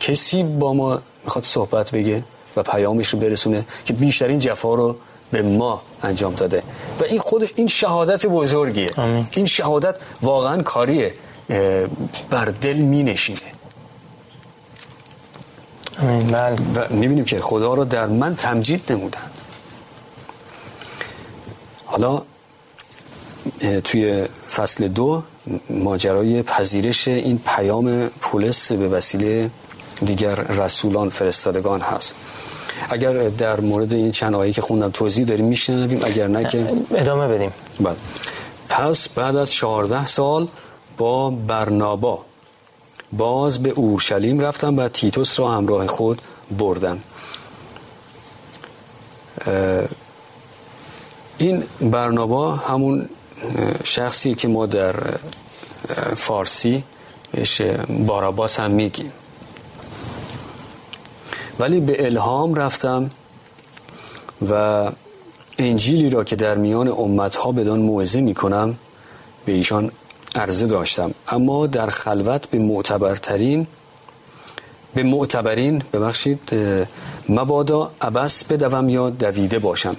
کسی 0.00 0.42
با 0.42 0.74
ما 0.74 1.00
می‌خواد 1.24 1.44
صحبت 1.44 1.90
بگه 1.90 2.22
و 2.56 2.62
پیامش 2.62 3.08
رو 3.08 3.18
برسونه 3.18 3.64
که 3.84 3.92
بیشترین 3.92 4.38
جفا 4.38 4.74
رو 4.74 4.96
به 5.30 5.42
ما 5.42 5.82
انجام 6.02 6.34
داده. 6.34 6.62
و 7.00 7.04
این 7.04 7.18
خودش 7.18 7.48
این 7.56 7.68
شهادت 7.68 8.26
بزرگیه. 8.26 8.90
این 9.32 9.46
شهادت 9.46 9.96
واقعا 10.22 10.62
کاریه. 10.62 11.14
بر 12.30 12.44
دل 12.44 12.76
می 12.76 13.02
نشینه 13.02 13.40
بله. 16.30 16.56
و 16.74 16.86
می‌بینیم 16.90 17.24
که 17.24 17.40
خدا 17.40 17.74
رو 17.74 17.84
در 17.84 18.06
من 18.06 18.36
تمجید 18.36 18.92
نمودند 18.92 19.30
حالا 21.86 22.22
توی 23.84 24.24
فصل 24.56 24.88
دو 24.88 25.22
ماجرای 25.70 26.42
پذیرش 26.42 27.08
این 27.08 27.38
پیام 27.38 28.08
پولس 28.08 28.72
به 28.72 28.88
وسیله 28.88 29.50
دیگر 30.04 30.34
رسولان 30.34 31.10
فرستادگان 31.10 31.80
هست. 31.80 32.14
اگر 32.90 33.28
در 33.28 33.60
مورد 33.60 33.92
این 33.92 34.10
چند 34.10 34.34
آیه 34.34 34.52
که 34.52 34.60
خوندم 34.60 34.90
توضیح 34.90 35.24
داریم 35.24 35.46
میشنویم 35.46 36.00
اگر 36.04 36.26
نه 36.26 36.48
که 36.48 36.66
ادامه 36.94 37.28
بدیم. 37.28 37.52
بله. 37.80 37.96
پس 38.68 39.08
بعد 39.08 39.36
از 39.36 39.52
14 39.52 40.06
سال 40.06 40.48
با 40.96 41.30
برنابا 41.30 42.24
باز 43.12 43.62
به 43.62 43.70
اورشلیم 43.70 44.40
رفتم 44.40 44.78
و 44.78 44.88
تیتوس 44.88 45.40
را 45.40 45.48
همراه 45.48 45.86
خود 45.86 46.22
بردم. 46.58 46.98
این 51.38 51.64
برنابا 51.80 52.52
همون 52.52 53.08
شخصی 53.84 54.34
که 54.34 54.48
ما 54.48 54.66
در 54.66 54.94
فارسی 56.16 56.84
بهش 57.32 57.62
باراباس 58.06 58.60
هم 58.60 58.70
میگیم. 58.70 59.12
ولی 61.58 61.80
به 61.80 62.06
الهام 62.06 62.54
رفتم 62.54 63.10
و 64.50 64.90
انجیلی 65.58 66.10
را 66.10 66.24
که 66.24 66.36
در 66.36 66.56
میان 66.56 66.88
امتها 66.88 67.52
بدان 67.52 67.80
موعظه 67.80 68.20
می‌کنم 68.20 68.76
به 69.44 69.52
ایشان 69.52 69.90
عرضه 70.34 70.66
داشتم. 70.66 71.10
اما 71.28 71.66
در 71.66 71.86
خلوت 71.86 72.46
به 72.46 72.58
معتبرترین 72.58 73.66
به 74.94 75.02
معتبرین 75.02 75.82
ببخشید 75.92 76.40
مبادا 77.28 77.90
عبس 78.00 78.44
بدوم 78.44 78.88
یا 78.88 79.10
دویده 79.10 79.58
باشم. 79.58 79.96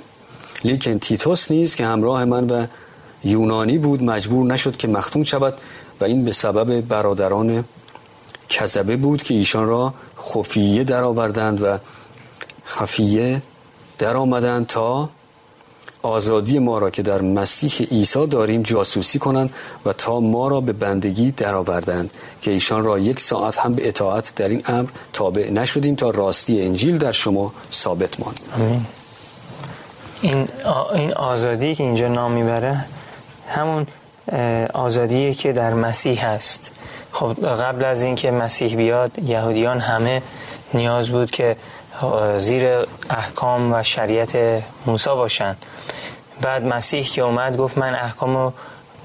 لیکن 0.64 1.00
تیتوس 1.00 1.52
نیست 1.52 1.78
که 1.78 1.86
همراه 1.86 2.26
من 2.26 2.48
و 2.48 2.66
یونانی 3.24 3.78
بود 3.78 4.04
مجبور 4.04 4.46
نشد 4.46 4.78
که 4.78 4.88
مختوم 4.88 5.24
شود 5.24 5.54
و 6.02 6.04
این 6.06 6.26
به 6.26 6.32
سبب 6.32 6.82
برادران 6.82 7.64
کذبه 8.50 8.98
بود 8.98 9.24
که 9.24 9.34
ایشان 9.34 9.68
را 9.68 9.94
خفیه 10.20 10.84
درآوردند 10.84 11.62
و 11.64 11.78
خفیه 12.66 13.42
در 13.98 14.18
آمدند 14.18 14.68
تا 14.68 15.10
آزادی 16.02 16.60
ما 16.60 16.80
را 16.80 16.90
که 16.90 17.02
در 17.02 17.22
مسیح 17.22 17.88
عیسی 17.92 18.28
داریم 18.28 18.62
جاسوسی 18.62 19.20
کنند 19.20 19.54
و 19.86 19.94
تا 19.94 20.20
ما 20.20 20.48
را 20.48 20.62
به 20.62 20.74
بندگی 20.74 21.32
درآوردند 21.32 22.12
که 22.42 22.52
ایشان 22.52 22.84
را 22.84 23.00
یک 23.00 23.20
ساعت 23.20 23.58
هم 23.58 23.74
به 23.74 23.88
اطاعت 23.88 24.34
در 24.36 24.50
این 24.50 24.62
امر 24.66 24.90
تابع 25.14 25.52
نشدیم 25.52 25.96
تا 25.96 26.10
راستی 26.10 26.62
انجیل 26.62 26.98
در 26.98 27.12
شما 27.12 27.54
ثابت 27.74 28.20
ماند. 28.20 28.40
این 30.22 30.48
این 30.96 31.14
آزادی 31.14 31.76
که 31.76 31.84
اینجا 31.84 32.08
نام 32.08 32.32
می‌بره 32.32 32.86
همون 33.48 33.88
آزادی 34.74 35.34
که 35.34 35.52
در 35.52 35.74
مسیح 35.74 36.26
هست. 36.26 36.72
خب 37.20 37.46
قبل 37.46 37.86
از 37.86 38.02
اینکه 38.02 38.32
مسیح 38.32 38.76
بیاد 38.76 39.20
یهودیان 39.20 39.80
همه 39.80 40.22
نیاز 40.74 41.10
بود 41.10 41.32
که 41.32 41.56
زیر 42.38 42.86
احکام 43.10 43.74
و 43.74 43.84
شریعت 43.84 44.64
موسی 44.86 45.10
باشن. 45.10 45.56
بعد 46.42 46.64
مسیح 46.64 47.04
که 47.04 47.22
اومد 47.22 47.58
گفت 47.58 47.78
من 47.78 47.96
احکام 47.96 48.36
رو 48.38 48.54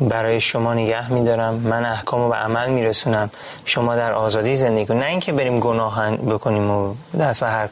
برای 0.00 0.40
شما 0.40 0.74
نگه 0.74 1.12
میدارم 1.12 1.55
من 1.55 1.85
احکام 1.85 2.20
رو 2.20 2.29
به 2.29 2.37
عمل 2.37 2.70
میرسونم. 2.70 3.31
شما 3.64 3.96
در 3.96 4.12
آزادی 4.12 4.57
زندگی 4.57 4.87
کنید. 4.87 5.03
نه 5.03 5.09
اینکه 5.09 5.33
بریم 5.33 5.61
گناه 5.61 6.16
بکنیم 6.16 6.70
و 6.70 6.94
دست 7.20 7.40
به 7.40 7.46
هر 7.46 7.66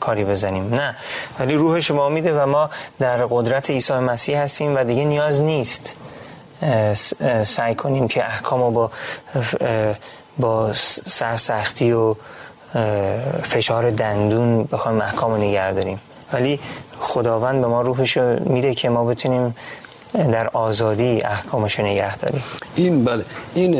کاری 0.00 0.24
بزنیم. 0.24 0.74
نه. 0.74 0.96
ولی 1.40 1.54
روح 1.54 1.80
شما 1.80 2.08
میده 2.08 2.42
و 2.42 2.46
ما 2.46 2.70
در 2.98 3.26
قدرت 3.26 3.70
عیسی 3.70 3.92
مسیح 3.92 4.38
هستیم 4.38 4.76
و 4.76 4.84
دیگه 4.84 5.04
نیاز 5.04 5.40
نیست. 5.40 5.94
سعی 7.44 7.74
کنیم 7.74 8.08
که 8.08 8.24
احکام 8.24 8.62
رو 8.62 8.70
با 8.70 8.90
با 10.38 10.72
سرسختی 11.06 11.92
و 11.92 12.14
فشار 13.42 13.90
دندون 13.90 14.64
بخوایم 14.64 15.00
احکام 15.00 15.30
رو 15.30 15.36
نگه 15.36 15.72
داریم. 15.72 16.00
ولی 16.32 16.60
خداوند 17.00 17.60
به 17.60 17.66
ما 17.66 17.82
روحش 17.82 18.16
میده 18.16 18.74
که 18.74 18.88
ما 18.88 19.04
بتونیم 19.04 19.56
در 20.14 20.48
آزادی 20.48 21.22
احکامش 21.22 21.80
نگه 21.80 22.16
داریم. 22.16 22.42
این 22.74 23.04
بله. 23.04 23.24
این 23.54 23.74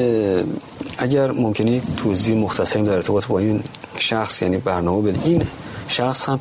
اگر 0.99 1.31
ممکنی 1.31 1.83
توضیح 1.97 2.37
مختصری 2.37 2.83
در 2.83 2.93
ارتباط 2.93 3.27
با 3.27 3.39
این 3.39 3.63
شخص 3.99 4.43
یعنی 4.43 4.57
برنامه 4.57 5.13
بده 5.13 5.21
این 5.25 5.47
شخص 5.89 6.29
هم 6.29 6.41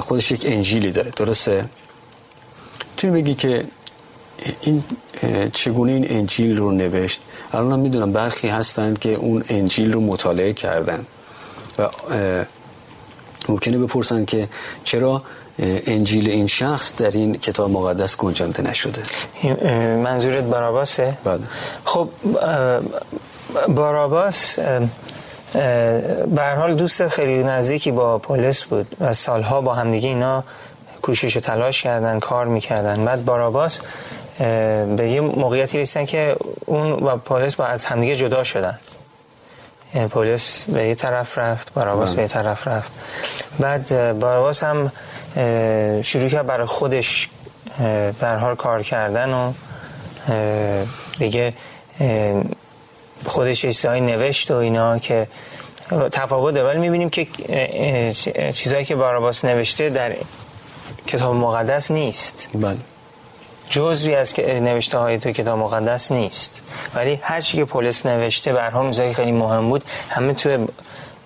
خودش 0.00 0.30
یک 0.30 0.42
انجیلی 0.46 0.90
داره. 0.90 1.10
درسته؟ 1.10 1.64
تو 2.96 3.12
بگی 3.12 3.34
که 3.34 3.64
این 4.60 4.84
چگونه 5.52 5.92
این 5.92 6.06
انجیل 6.08 6.56
رو 6.56 6.70
نوشت؟ 6.70 7.20
الان 7.52 7.72
هم 7.72 7.78
می‌دونم 7.78 8.12
برخی 8.12 8.48
هستند 8.48 8.98
که 8.98 9.14
اون 9.14 9.44
انجیل 9.48 9.92
رو 9.92 10.00
مطالعه 10.00 10.52
کردن. 10.52 11.06
و 11.78 11.88
ممکنه 13.48 13.78
بپرسن 13.78 14.24
که 14.24 14.48
چرا 14.84 15.22
انجیل 15.86 16.30
این 16.30 16.46
شخص 16.46 16.96
در 16.96 17.10
این 17.10 17.34
کتاب 17.34 17.70
مقدس 17.70 18.16
گنجانده 18.16 18.62
نشده؟ 18.62 19.02
منظورت 19.96 20.44
باراباسه؟ 20.44 21.18
بله. 21.24 21.40
خب 21.84 22.08
باراباس 23.68 24.58
به 26.36 26.42
حال 26.56 26.74
دوست 26.74 27.08
خیلی 27.08 27.44
نزدیکی 27.44 27.90
با 27.90 28.18
پولس 28.18 28.64
بود 28.64 28.96
و 29.00 29.14
سالها 29.14 29.60
با 29.60 29.74
همدیگه 29.74 30.08
اینا 30.08 30.44
کوشش 31.02 31.36
و 31.36 31.40
تلاش 31.40 31.82
کردن 31.82 32.18
کار 32.20 32.46
می‌کردن. 32.46 33.04
بعد 33.04 33.24
باراباس 33.24 33.80
به 34.38 35.10
یه 35.10 35.20
موقعیتی 35.20 35.78
رسیدن 35.78 36.06
که 36.06 36.36
اون 36.66 36.92
و 36.92 37.16
پولس 37.16 37.54
با 37.54 37.64
از 37.66 37.84
همدیگه 37.84 38.16
جدا 38.16 38.44
شدن. 38.44 38.78
پلیس 40.10 40.64
به 40.68 40.88
یه 40.88 40.94
طرف 40.94 41.38
رفت 41.38 41.72
باراباس 41.74 42.14
به 42.14 42.22
یه 42.22 42.28
طرف 42.28 42.68
رفت. 42.68 42.92
بعد 43.60 44.18
باراباس 44.20 44.62
هم 44.62 44.92
شروع 46.02 46.28
کرد 46.28 46.46
برای 46.46 46.66
خودش 46.66 47.28
بر 48.20 48.36
حال 48.36 48.54
کار 48.54 48.82
کردن 48.82 49.32
و 49.32 49.52
دیگه 51.18 51.54
خودش 53.26 53.60
چیزهایی 53.60 54.00
نوشت 54.00 54.50
و 54.50 54.54
اینا 54.54 54.98
که 54.98 55.28
تفاوت 56.12 56.54
داره. 56.54 56.68
ولی 56.68 56.78
می‌بینیم 56.78 57.10
که 57.10 57.26
چیزهایی 58.52 58.84
که 58.84 58.96
باراباس 58.96 59.44
نوشته 59.44 59.90
در 59.90 60.12
کتاب 61.06 61.34
مقدس 61.34 61.90
نیست. 61.90 62.48
بله. 62.54 62.76
جزوی 63.68 64.14
از 64.14 64.32
که 64.32 64.60
نوشته 64.60 64.98
های 64.98 65.18
تو 65.18 65.32
کتاب 65.32 65.58
مقدس 65.58 66.12
نیست. 66.12 66.62
ولی 66.94 67.18
هر 67.22 67.40
چی 67.40 67.56
که 67.56 67.64
پولس 67.64 68.06
نوشته 68.06 68.52
برها 68.52 68.90
چیزایی 68.90 69.14
خیلی 69.14 69.32
مهم 69.32 69.68
بود 69.68 69.84
همه 70.08 70.32
تو 70.32 70.66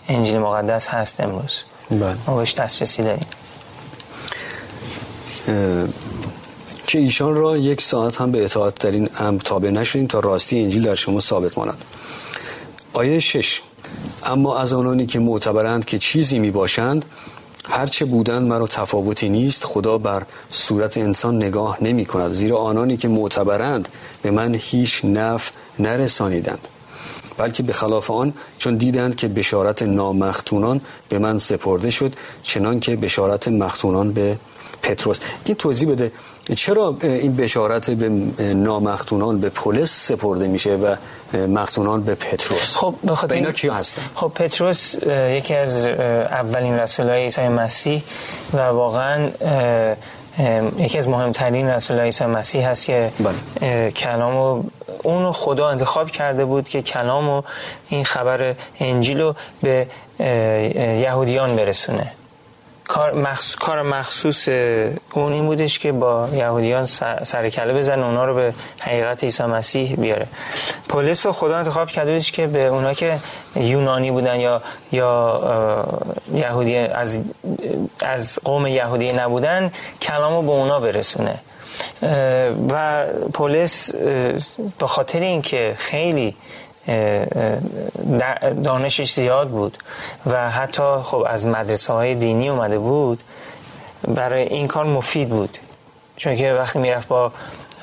انجیل 0.09 0.39
مقدس 0.39 0.89
هست 0.89 1.21
امروز. 1.21 1.59
بله. 1.91 2.17
ما 2.27 2.37
بهش 2.37 2.55
دسترسی 2.55 3.03
داریم. 3.03 3.27
که 6.87 6.99
ایشان 6.99 7.35
را 7.35 7.57
یک 7.57 7.81
ساعت 7.81 8.21
هم 8.21 8.33
به 8.33 8.45
اطاعت 8.45 8.75
در 8.75 8.91
این 8.91 9.11
امر 9.19 9.41
تابع 9.41 9.71
نشدیم 9.71 10.07
تا 10.07 10.21
راستی 10.21 10.61
انجیل 10.61 10.83
در 10.83 10.95
شما 10.95 11.21
ثابت 11.21 11.59
ماند. 11.59 11.79
آیه 12.93 13.21
شش. 13.21 13.61
اما 14.25 14.59
از 14.59 14.73
آنانی 14.73 15.07
که 15.07 15.19
معتبرند 15.19 15.85
که 15.85 15.99
چیزی 15.99 16.39
می 16.39 16.51
باشند 16.51 17.05
هرچه 17.71 18.05
بودند 18.05 18.49
مرا 18.49 18.67
تفاوتی 18.67 19.29
نیست 19.29 19.65
خدا 19.65 19.99
بر 19.99 20.23
صورت 20.51 20.99
انسان 20.99 21.37
نگاه 21.37 21.79
نمی 21.81 22.07
کند. 22.07 22.33
زیرا 22.33 22.57
آنانی 22.59 22.97
که 22.97 23.09
معتبرند 23.09 23.89
به 24.23 24.31
من 24.31 24.55
هیچ 24.59 25.05
نف 25.05 25.51
نرسانیدند 25.79 26.69
بلکه 27.39 27.63
به 27.63 27.73
خلاف 27.73 28.11
آن 28.11 28.33
چون 28.59 28.77
دیدند 28.77 29.17
که 29.17 29.29
بشارت 29.29 29.83
نامختونان 29.83 30.81
به 31.09 31.19
من 31.19 31.39
سپرده 31.39 31.91
شد 31.91 32.13
چنان 32.43 32.81
که 32.81 32.97
بشارت 32.97 33.49
مختونان 33.49 34.13
به 34.13 34.39
پتروس. 34.83 35.19
این 35.45 35.57
توضیح 35.57 35.89
بده 35.89 36.13
چرا 36.55 36.97
این 37.03 37.37
بشارت 37.37 37.91
به 37.91 38.09
نامختونان 38.55 39.41
به 39.41 39.49
پولس 39.49 39.91
سپرده 39.91 40.49
میشه 40.49 40.77
و 40.77 40.95
مختونان 41.35 42.03
به 42.03 42.15
پتروس. 42.15 42.77
خب 42.77 42.95
بخاطر 43.07 43.35
اینا 43.35 43.53
کیا 43.53 43.75
هستن؟ 43.75 44.03
خب 44.15 44.29
پتروس 44.29 44.95
یکی 45.31 45.55
از 45.55 45.87
اولین 45.87 46.79
رسولای 46.79 47.23
عیسی 47.23 47.49
مسیح 47.49 48.03
و 48.55 48.59
واقعا 48.59 49.31
یکی 50.79 50.99
از 50.99 51.09
مهمترین 51.09 51.69
رسول 51.69 52.01
عیسی 52.01 52.25
مسیح 52.25 52.69
هست 52.69 52.87
که 52.87 53.13
بله. 53.61 53.91
کلامو 53.91 54.63
اونو 55.03 55.33
خدا 55.33 55.69
انتخاب 55.69 56.11
کرده 56.11 56.45
بود 56.45 56.69
که 56.69 56.83
کلامو 56.83 57.43
این 57.89 58.05
خبر 58.05 58.55
انجیل 58.81 59.21
رو 59.21 59.35
به 59.63 59.87
یهودیان 61.05 61.57
برسونه. 61.57 62.13
کار 62.91 63.15
مخصوص, 63.15 63.55
کار 63.55 63.83
مخصوص 63.83 64.49
اون 65.13 65.33
این 65.33 65.47
بودش 65.47 65.79
که 65.79 65.93
با 65.93 66.29
یهودیان 66.33 66.85
سر 67.25 67.49
کله 67.49 67.75
بزن 67.75 68.03
اونا 68.03 68.25
رو 68.25 68.35
به 68.35 68.55
حقیقت 68.81 69.25
عیسی 69.25 69.43
مسیح 69.43 69.97
بیاره. 69.97 70.27
پولیس 70.89 71.27
رو 71.27 71.33
خدا 71.33 71.59
انتخاب 71.59 71.89
کرده 71.89 72.13
بودش 72.13 72.33
که 72.33 72.47
به 72.47 72.67
اونا 72.67 72.95
که 72.95 73.19
یونانی 73.57 74.11
بودن 74.11 74.41
یا 74.41 74.63
یا 74.93 75.87
یهودی 76.35 76.77
از 76.77 77.21
از 78.01 78.39
قوم 78.45 78.67
یهودی 78.67 79.13
نبودن 79.13 79.73
کلامو 80.03 80.43
به 80.43 80.51
اونا 80.51 80.81
برسونه. 80.81 81.35
و 82.71 83.05
پلیس 83.35 83.95
به 84.79 84.87
خاطر 84.87 85.21
اینکه 85.21 85.75
خیلی 85.79 86.37
دانشش 88.65 89.13
زیاد 89.13 89.49
بود 89.49 89.79
و 90.27 90.51
حتی 90.51 90.83
خب 91.03 91.25
از 91.29 91.47
مدرسه 91.47 91.93
های 91.93 92.15
دینی 92.15 92.49
اومده 92.49 92.79
بود 92.79 93.23
برای 94.09 94.43
این 94.43 94.69
کار 94.69 94.87
مفید 94.87 95.29
بود. 95.29 95.59
چون 96.17 96.37
که 96.37 96.53
وقتی 96.53 96.79
می‌رفت 96.79 97.09
با 97.09 97.33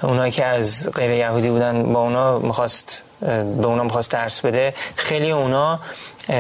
اونایی 0.03 0.31
که 0.31 0.45
از 0.45 0.89
غیر 0.95 1.11
یهودی 1.11 1.49
بودن 1.49 1.93
با 1.93 1.99
اونا 1.99 2.39
می‌خواست 2.39 3.03
به 3.21 3.65
اونا 3.65 3.83
می‌خواست 3.83 4.11
درس 4.11 4.41
بده 4.41 4.73
خیلی 4.95 5.31
اونا 5.31 5.79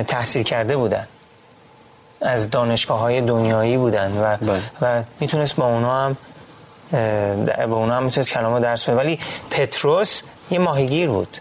تحصیل 0.07 0.43
کرده 0.43 0.77
بودن. 0.77 1.07
از 2.21 2.49
دانشگاه 2.49 2.99
های 2.99 3.21
دنیایی 3.21 3.77
بودن 3.77 4.17
و, 4.17 4.37
بله. 4.37 4.61
و 4.81 5.03
می‌تونست 5.19 5.55
با 5.55 5.65
اونا 5.65 6.05
هم 6.05 6.17
با 7.69 7.75
اونا 7.75 7.95
هم 7.95 8.03
می‌تونست 8.03 8.29
کلام 8.29 8.59
درس 8.59 8.83
بده. 8.83 8.97
ولی 8.97 9.19
پتروس 9.51 10.23
یه 10.51 10.59
ماهیگیر 10.59 11.09
بود. 11.09 11.37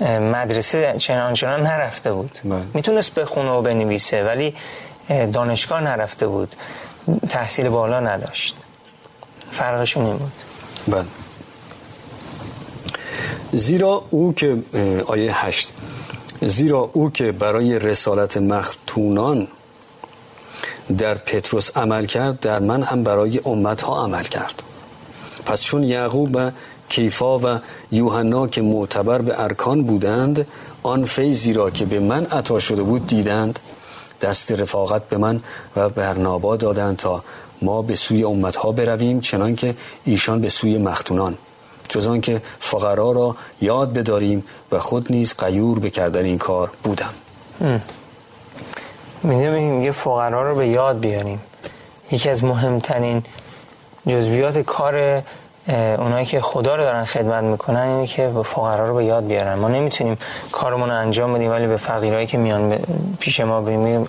مدرسه 0.00 0.94
چنان 0.98 1.32
چنان 1.32 1.62
نرفته 1.62 2.12
بود. 2.12 2.38
بله. 2.44 2.62
می‌تونست 2.74 3.14
بخونه 3.14 3.50
و 3.50 3.62
بنویسه 3.62 4.24
ولی 4.24 4.54
دانشگاه 5.08 5.80
نرفته 5.80 6.26
بود. 6.26 6.56
تحصیل 7.28 7.68
بالا 7.68 8.00
نداشت. 8.00 8.56
فرقشون 9.52 10.06
این 10.06 10.16
بود. 10.16 10.32
بله. 10.88 11.04
زیرا 13.52 14.04
او 14.10 14.34
که 14.34 14.56
آیه 15.06 15.46
هشت. 15.46 15.72
زیرا 16.42 16.90
او 16.92 17.10
که 17.10 17.32
برای 17.32 17.78
رسالت 17.78 18.36
مختونان 18.36 19.48
در 20.98 21.14
پتروس 21.14 21.76
عمل 21.76 22.06
کرد 22.06 22.40
در 22.40 22.58
من 22.58 22.82
هم 22.82 23.04
برای 23.04 23.40
امت 23.44 23.82
ها 23.82 24.04
عمل 24.04 24.24
کرد. 24.24 24.62
پس 25.46 25.62
چون 25.62 25.82
یعقوب 25.82 26.30
و 26.36 26.50
کیفا 26.90 27.38
و 27.38 27.58
یوحنا 27.92 28.46
که 28.46 28.62
معتبر 28.62 29.22
به 29.22 29.42
ارکان 29.42 29.82
بودند 29.82 30.50
آن 30.82 31.04
فیضی 31.04 31.52
را 31.52 31.70
که 31.70 31.84
به 31.84 32.00
من 32.00 32.26
عطا 32.26 32.58
شده 32.58 32.82
بود 32.82 33.06
دیدند. 33.06 33.58
دست 34.20 34.52
رفاقت 34.52 35.08
به 35.08 35.16
من 35.16 35.40
و 35.76 35.88
برنابا 35.88 36.56
دادند 36.56 36.96
تا 36.96 37.22
ما 37.62 37.82
به 37.82 37.94
سوی 37.94 38.24
امتها 38.24 38.72
برویم 38.72 39.20
چنان 39.20 39.56
که 39.56 39.74
ایشان 40.04 40.40
به 40.40 40.48
سوی 40.48 40.78
مختونان. 40.78 41.38
جز 41.88 42.20
که 42.20 42.42
فقرا 42.58 43.12
را 43.12 43.36
یاد 43.60 43.92
بداریم 43.92 44.44
و 44.72 44.78
خود 44.78 45.12
نیز 45.12 45.34
قیور 45.34 45.78
بکردن 45.78 46.24
این 46.24 46.38
کار 46.38 46.70
بودم. 46.84 47.14
میگه 49.22 49.92
فقرا 49.92 50.50
رو 50.50 50.56
به 50.56 50.68
یاد 50.68 51.00
بیاریم. 51.00 51.40
یکی 52.10 52.30
از 52.30 52.44
مهمترین 52.44 53.22
جزویات 54.06 54.58
کار 54.58 55.22
اونایی 55.68 56.26
که 56.26 56.40
خدا 56.40 56.76
رو 56.76 56.82
دارن 56.82 57.04
خدمت 57.04 57.44
می‌کنن 57.44 57.80
اینه 57.80 58.06
که 58.06 58.28
به 58.28 58.42
فقرا 58.42 58.88
رو 58.88 58.94
به 58.94 59.04
یاد 59.04 59.26
بیارن. 59.26 59.54
ما 59.54 59.68
نمی‌تونیم 59.68 60.18
کارمون 60.52 60.88
رو 60.88 60.96
انجام 60.96 61.34
بدیم 61.34 61.50
ولی 61.50 61.66
به 61.66 61.76
فقیرایی 61.76 62.26
که 62.26 62.38
میان 62.38 62.78
پیش 63.20 63.40
ما 63.40 63.60
بیم 63.60 64.08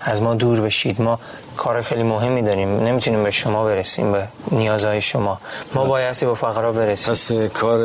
از 0.00 0.22
ما 0.22 0.34
دور 0.34 0.60
بشید. 0.60 1.02
ما 1.02 1.18
کار 1.56 1.82
خیلی 1.82 2.02
مهمی 2.02 2.42
داریم. 2.42 2.80
نمی‌تونیم 2.80 3.24
به 3.24 3.30
شما 3.30 3.64
برسیم 3.64 4.12
به 4.12 4.28
نیازهای 4.50 5.00
شما. 5.00 5.38
ما 5.74 5.84
بایستی 5.84 6.26
به 6.26 6.34
فقرا 6.34 6.72
برسیم. 6.72 7.14
پس 7.14 7.32
کار 7.32 7.78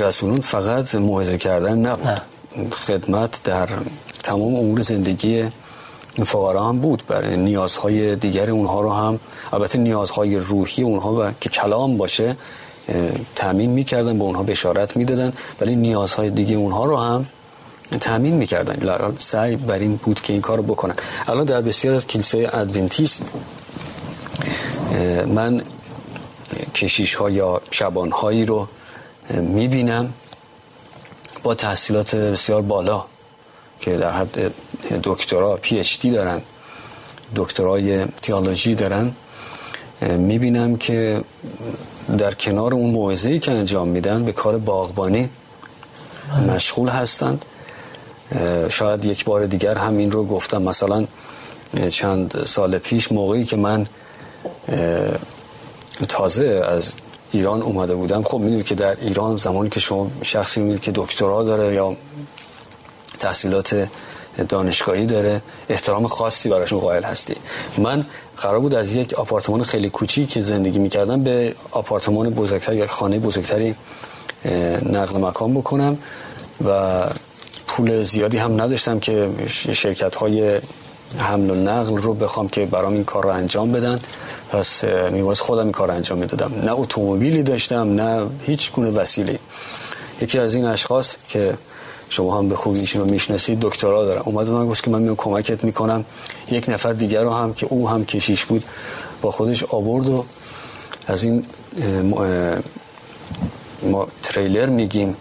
رسولون 0.00 0.40
فقط 0.40 0.94
موعظه 0.94 1.38
کردن 1.38 1.78
نبود. 1.78 2.20
خدمت 2.86 3.42
در 3.44 3.68
تمام 4.22 4.54
امور 4.54 4.80
زندگی 4.80 5.50
فقرا 6.14 6.68
هم 6.68 6.78
بود 6.78 7.02
برای 7.08 7.36
نیازهای 7.36 8.16
دیگر 8.16 8.50
اونها 8.50 8.80
رو 8.80 8.92
هم 8.92 9.20
البته 9.52 9.78
نیازهای 9.78 10.36
روحی 10.36 10.82
اونها 10.82 11.12
و 11.14 11.30
که 11.40 11.48
کلام 11.48 11.96
باشه 11.96 12.36
تامین 13.36 13.70
می‌کردن 13.70 14.18
به 14.18 14.24
اونها 14.24 14.42
بشارت 14.42 14.96
می‌دادن 14.96 15.32
ولی 15.60 15.76
نیازهای 15.76 16.30
دیگه 16.30 16.56
اونها 16.56 16.84
رو 16.84 16.96
هم 16.96 17.26
تامین 18.00 18.34
می‌کردن. 18.34 18.84
لاقل 18.84 19.12
سعی 19.18 19.56
بر 19.56 19.78
این 19.78 19.96
بود 19.96 20.20
که 20.20 20.32
این 20.32 20.42
کار 20.42 20.62
بکنن. 20.62 20.94
الان 21.28 21.44
در 21.44 21.60
بسیار 21.60 21.94
از 21.94 22.06
کلیسای 22.06 22.46
ادونتیست 22.46 23.30
من 25.26 25.62
کشیش 26.74 27.14
ها 27.14 27.30
یا 27.30 27.60
شبان 27.70 28.10
هایی 28.10 28.44
رو 28.44 28.68
می‌بینم. 29.30 30.12
با 31.42 31.54
تحصیلات 31.54 32.16
بسیار 32.16 32.62
بالا. 32.62 33.04
که 33.84 33.96
در 33.96 34.12
حد 34.12 34.52
دکترا 35.02 35.56
پی 35.56 35.78
اچ 35.78 36.00
دی 36.00 36.10
دارن 36.10 36.40
دکترای 37.36 38.04
تیالوژی 38.22 38.74
دارن 38.74 39.12
می‌بینم 40.00 40.76
که 40.76 41.24
در 42.18 42.34
کنار 42.34 42.74
اون 42.74 42.90
موعظه‌ای 42.90 43.38
که 43.38 43.52
انجام 43.52 43.88
میدن 43.88 44.24
به 44.24 44.32
کار 44.32 44.58
باغبانی 44.58 45.28
مشغول 46.48 46.88
هستند. 46.88 47.44
شاید 48.68 49.04
یک 49.04 49.24
بار 49.24 49.46
دیگر 49.46 49.78
هم 49.78 49.96
این 49.96 50.10
رو 50.10 50.24
گفتم. 50.24 50.62
مثلا 50.62 51.06
چند 51.90 52.44
سال 52.46 52.78
پیش 52.78 53.12
موقعی 53.12 53.44
که 53.44 53.56
من 53.56 53.86
تازه 56.08 56.64
از 56.68 56.92
ایران 57.32 57.62
اومده 57.62 57.94
بودم. 57.94 58.22
خب 58.22 58.38
می‌دونید 58.38 58.66
که 58.66 58.74
در 58.74 58.96
ایران 59.00 59.36
زمانی 59.36 59.70
که 59.70 59.80
شما 59.80 60.10
شخصی 60.22 60.60
می‌دونید 60.60 60.82
که 60.82 60.92
دکترا 60.94 61.42
داره 61.42 61.74
یا 61.74 61.96
تحصیلات 63.18 63.88
دانشگاهی 64.48 65.06
داره. 65.06 65.42
احترام 65.68 66.06
خاصی 66.06 66.48
براشون 66.48 66.80
قائل 66.80 67.02
هستی. 67.02 67.34
من 67.78 68.06
قرار 68.36 68.58
بود 68.60 68.74
از 68.74 68.92
یک 68.92 69.14
آپارتمان 69.14 69.62
خیلی 69.62 69.90
کوچیک 69.90 70.28
که 70.28 70.40
زندگی 70.40 70.78
می‌کردم 70.78 71.22
به 71.22 71.54
آپارتمان 71.70 72.30
بزرگتر 72.30 72.72
یا 72.72 72.86
خانه 72.86 73.18
بزرگتری 73.18 73.74
نقل 74.82 75.18
مکان 75.18 75.54
بکنم 75.54 75.98
و 76.66 77.00
پول 77.66 78.02
زیادی 78.02 78.38
هم 78.38 78.60
نداشتم 78.60 79.00
که 79.00 79.28
شرکت 79.72 80.16
های 80.16 80.58
حمل 81.18 81.50
و 81.50 81.54
نقل 81.54 81.96
رو 81.96 82.14
بخوام 82.14 82.48
که 82.48 82.66
برام 82.66 82.92
این 82.92 83.04
کار 83.04 83.22
رو 83.22 83.30
انجام 83.30 83.72
بدن. 83.72 83.98
پس 84.50 84.84
میواز 84.84 85.40
خودم 85.40 85.62
این 85.62 85.72
کار 85.72 85.88
رو 85.88 85.94
انجام 85.94 86.18
می‌دادم. 86.18 86.52
نه 86.64 86.72
اتومبیلی 86.72 87.42
داشتم 87.42 88.00
نه 88.00 88.26
هیچ 88.46 88.72
گونه 88.72 88.90
وسیله 88.90 89.38
یکی 90.20 90.38
از 90.38 90.54
این 90.54 90.64
اشخاص 90.64 91.16
که 91.28 91.54
شما 92.08 92.38
هم 92.38 92.48
به 92.48 92.56
خوبی 92.56 92.80
ایشون 92.80 93.02
رو 93.02 93.10
می‌شناسید. 93.10 93.60
دکترا 93.60 94.04
دارم 94.04 94.22
اومد 94.24 94.50
من 94.50 94.66
گفت 94.66 94.84
که 94.84 94.90
من 94.90 95.02
میام 95.02 95.16
کمکت 95.16 95.64
می‌کنم. 95.64 96.04
یک 96.50 96.68
نفر 96.68 96.92
دیگر 96.92 97.22
رو 97.22 97.30
هم 97.30 97.54
که 97.54 97.66
او 97.70 97.88
هم 97.88 98.04
کشیش 98.04 98.44
بود 98.44 98.64
با 99.22 99.30
خودش 99.30 99.64
آورد 99.64 100.08
و 100.08 100.24
از 101.06 101.24
این 101.24 101.44
ما 103.82 104.08
تریلر 104.22 104.66
میگیم 104.66 105.16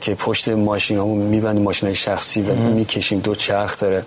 که 0.00 0.14
پشت 0.14 0.48
ماشین 0.48 0.98
همون 0.98 1.18
میبندیم 1.18 1.62
ماشین 1.62 1.92
شخصی 1.92 2.42
و 2.42 2.54
می‌کشیم. 2.54 3.18
دو 3.20 3.34
چرخ 3.34 3.78
داره. 3.78 4.04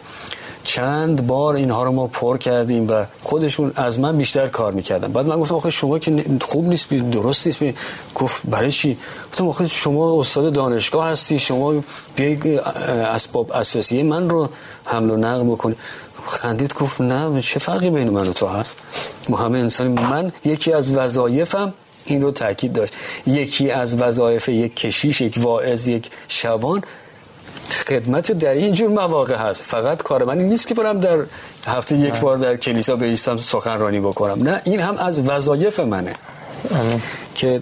چند 0.64 1.28
بار 1.28 1.56
اینها 1.56 1.84
رو 1.84 1.92
ما 1.92 2.08
پر 2.08 2.38
کردیم 2.38 2.88
و 2.90 3.06
خودشون 3.24 3.72
از 3.76 4.00
من 4.00 4.18
بیشتر 4.18 4.48
کار 4.48 4.72
می‌کردن. 4.72 5.12
بعد 5.12 5.26
من 5.26 5.40
گفتم 5.40 5.56
آخه 5.56 5.70
شما 5.70 6.00
که 6.00 6.26
خوب 6.42 6.68
نیست 6.68 6.90
درست 6.90 7.48
نیست. 7.48 7.78
گفت 8.16 8.42
برای 8.46 8.72
چی؟ 8.72 8.98
گفتم 9.32 9.48
آخه 9.48 9.68
شما 9.68 10.20
استاد 10.20 10.54
دانشگاه 10.54 11.08
هستی 11.08 11.40
شما 11.40 11.74
بیای 12.16 12.58
اسباب 12.58 13.52
اساسی 13.52 14.04
من 14.04 14.30
رو 14.30 14.50
حمل 14.86 15.10
و 15.10 15.18
نقل 15.18 15.44
بکنی. 15.44 15.76
خندید 16.26 16.74
گفت 16.74 17.02
نه 17.02 17.42
چه 17.42 17.60
فرقی 17.60 17.90
بین 17.90 18.10
من 18.10 18.28
و 18.28 18.34
تو 18.34 18.48
هست؟ 18.48 18.76
ما 19.30 19.38
همه 19.38 19.58
انسان 19.58 19.88
من 19.88 20.32
یکی 20.46 20.74
از 20.74 20.92
وظایفم 20.92 21.74
این 22.06 22.22
رو 22.22 22.32
تاکید 22.32 22.74
داشت. 22.74 22.94
یکی 23.28 23.72
از 23.72 23.96
وظایف 23.96 24.50
یک 24.50 24.76
کشیش 24.76 25.22
یک 25.22 25.36
واعظ 25.38 25.88
یک 25.88 26.12
شبان 26.28 26.82
خدمت 27.74 28.32
در 28.32 28.54
این 28.54 28.74
جور 28.74 28.90
مواقع 28.90 29.36
هست. 29.36 29.62
فقط 29.62 30.04
کار 30.04 30.24
من 30.24 30.38
نیست 30.38 30.68
که 30.68 30.74
برم 30.74 30.98
در 30.98 31.18
هفته 31.66 31.98
یک 31.98 32.14
بار 32.14 32.38
در 32.38 32.56
کلیسا 32.56 32.96
بیستم 32.96 33.38
سخنرانی 33.38 34.00
بکنم. 34.00 34.44
نه 34.44 34.62
این 34.64 34.80
هم 34.80 34.98
از 34.98 35.20
وظایف 35.20 35.80
منه. 35.80 36.16
که 37.36 37.62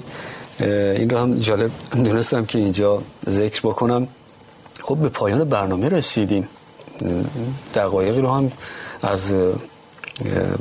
این 0.59 1.09
رو 1.09 1.17
هم 1.17 1.39
جالب 1.39 1.71
دونستم 1.91 2.45
که 2.45 2.59
اینجا 2.59 3.01
ذکر 3.29 3.61
بکنم. 3.61 4.07
خب 4.81 4.95
به 4.95 5.09
پایان 5.09 5.43
برنامه 5.43 5.89
رسیدیم. 5.89 6.49
دقایقی 7.75 8.21
رو 8.21 8.29
هم 8.29 8.51
از 9.01 9.33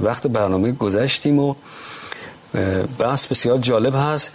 وقت 0.03 0.27
برنامه 0.27 0.73
گذشتیم 0.73 1.39
و 1.39 1.55
بحث 2.99 3.27
بسیار 3.27 3.59
جالب 3.59 3.95
هست. 3.97 4.31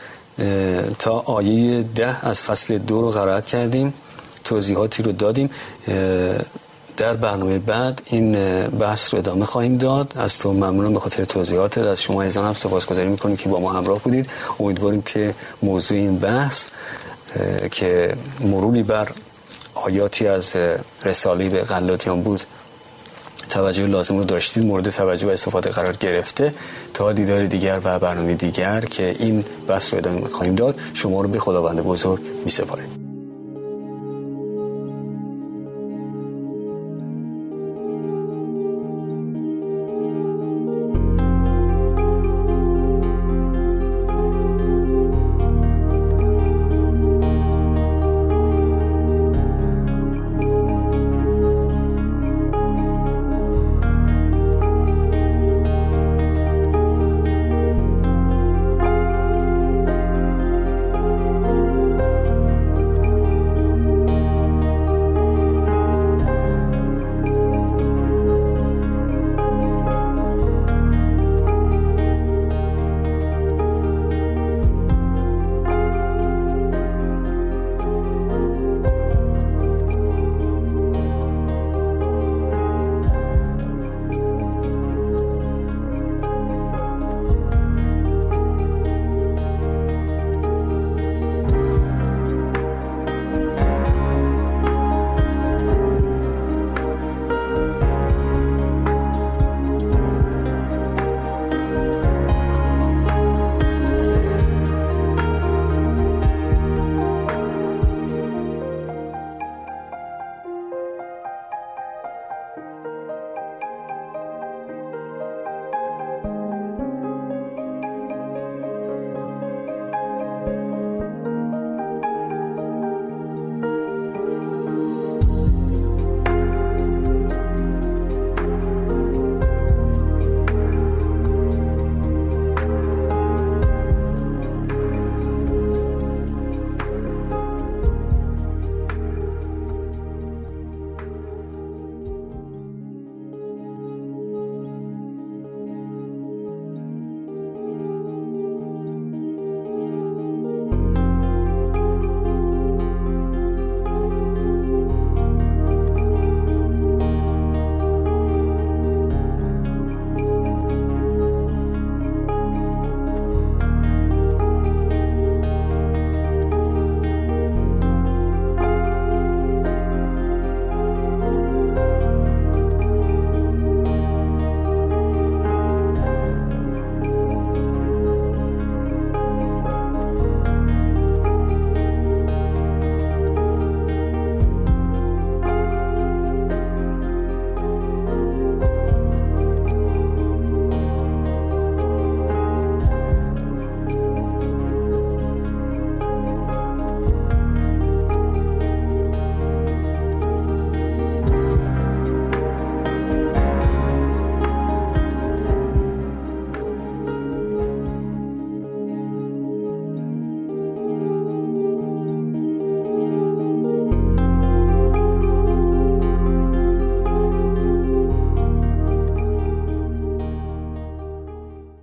تا 0.99 1.19
آیه 1.19 1.83
ده 1.83 2.25
از 2.27 2.41
فصل 2.41 2.77
دو 2.77 3.01
رو 3.01 3.11
قرائت 3.11 3.45
کردیم. 3.45 3.93
توضیحاتی 4.43 5.03
رو 5.03 5.11
دادیم. 5.11 5.49
در 6.97 7.15
برنامه 7.15 7.59
بعد 7.59 8.01
این 8.05 8.31
بحث 8.67 9.13
رو 9.13 9.19
ادامه 9.19 9.45
خواهیم 9.45 9.77
داد. 9.77 10.13
از 10.15 10.39
تو 10.39 10.53
ممنونم 10.53 10.93
به 10.93 10.99
خاطر 10.99 11.25
توضیحات 11.25 11.77
از 11.77 12.01
شما 12.01 12.21
ایزان 12.21 12.45
هم 12.45 12.53
سپاسگزاری 12.53 13.09
می‌کنیم 13.09 13.37
که 13.37 13.49
با 13.49 13.59
ما 13.59 13.73
همراه 13.73 13.99
بودید. 13.99 14.29
امیدواریم 14.59 15.01
که 15.01 15.33
موضوع 15.61 15.97
این 15.97 16.19
بحث 16.19 16.65
که 17.71 18.15
مروری 18.41 18.83
بر 18.83 19.07
آیاتی 19.73 20.27
از 20.27 20.55
رسالی 21.03 21.49
به 21.49 21.61
غلاطیان 21.61 22.21
بود 22.23 22.43
توجه 23.49 23.85
لازم 23.85 24.17
رو 24.17 24.23
داشتید 24.23 24.65
مورد 24.65 24.89
توجه 24.89 25.27
و 25.27 25.29
استفاده 25.29 25.69
قرار 25.69 25.95
گرفته 25.95 26.53
تا 26.93 27.13
دیدار 27.13 27.45
دیگر 27.45 27.79
و 27.83 27.99
برنامه 27.99 28.33
دیگر 28.33 28.81
که 28.81 29.15
این 29.19 29.45
بحث 29.67 29.93
رو 29.93 29.97
ادامه 29.97 30.27
خواهیم 30.27 30.55
داد. 30.55 30.79
شما 30.93 31.21
رو 31.21 31.27
به 31.27 31.39
خداوند 31.39 31.83
بزرگ 31.83 32.19
می 32.45 32.51
سپاریم 32.51 33.00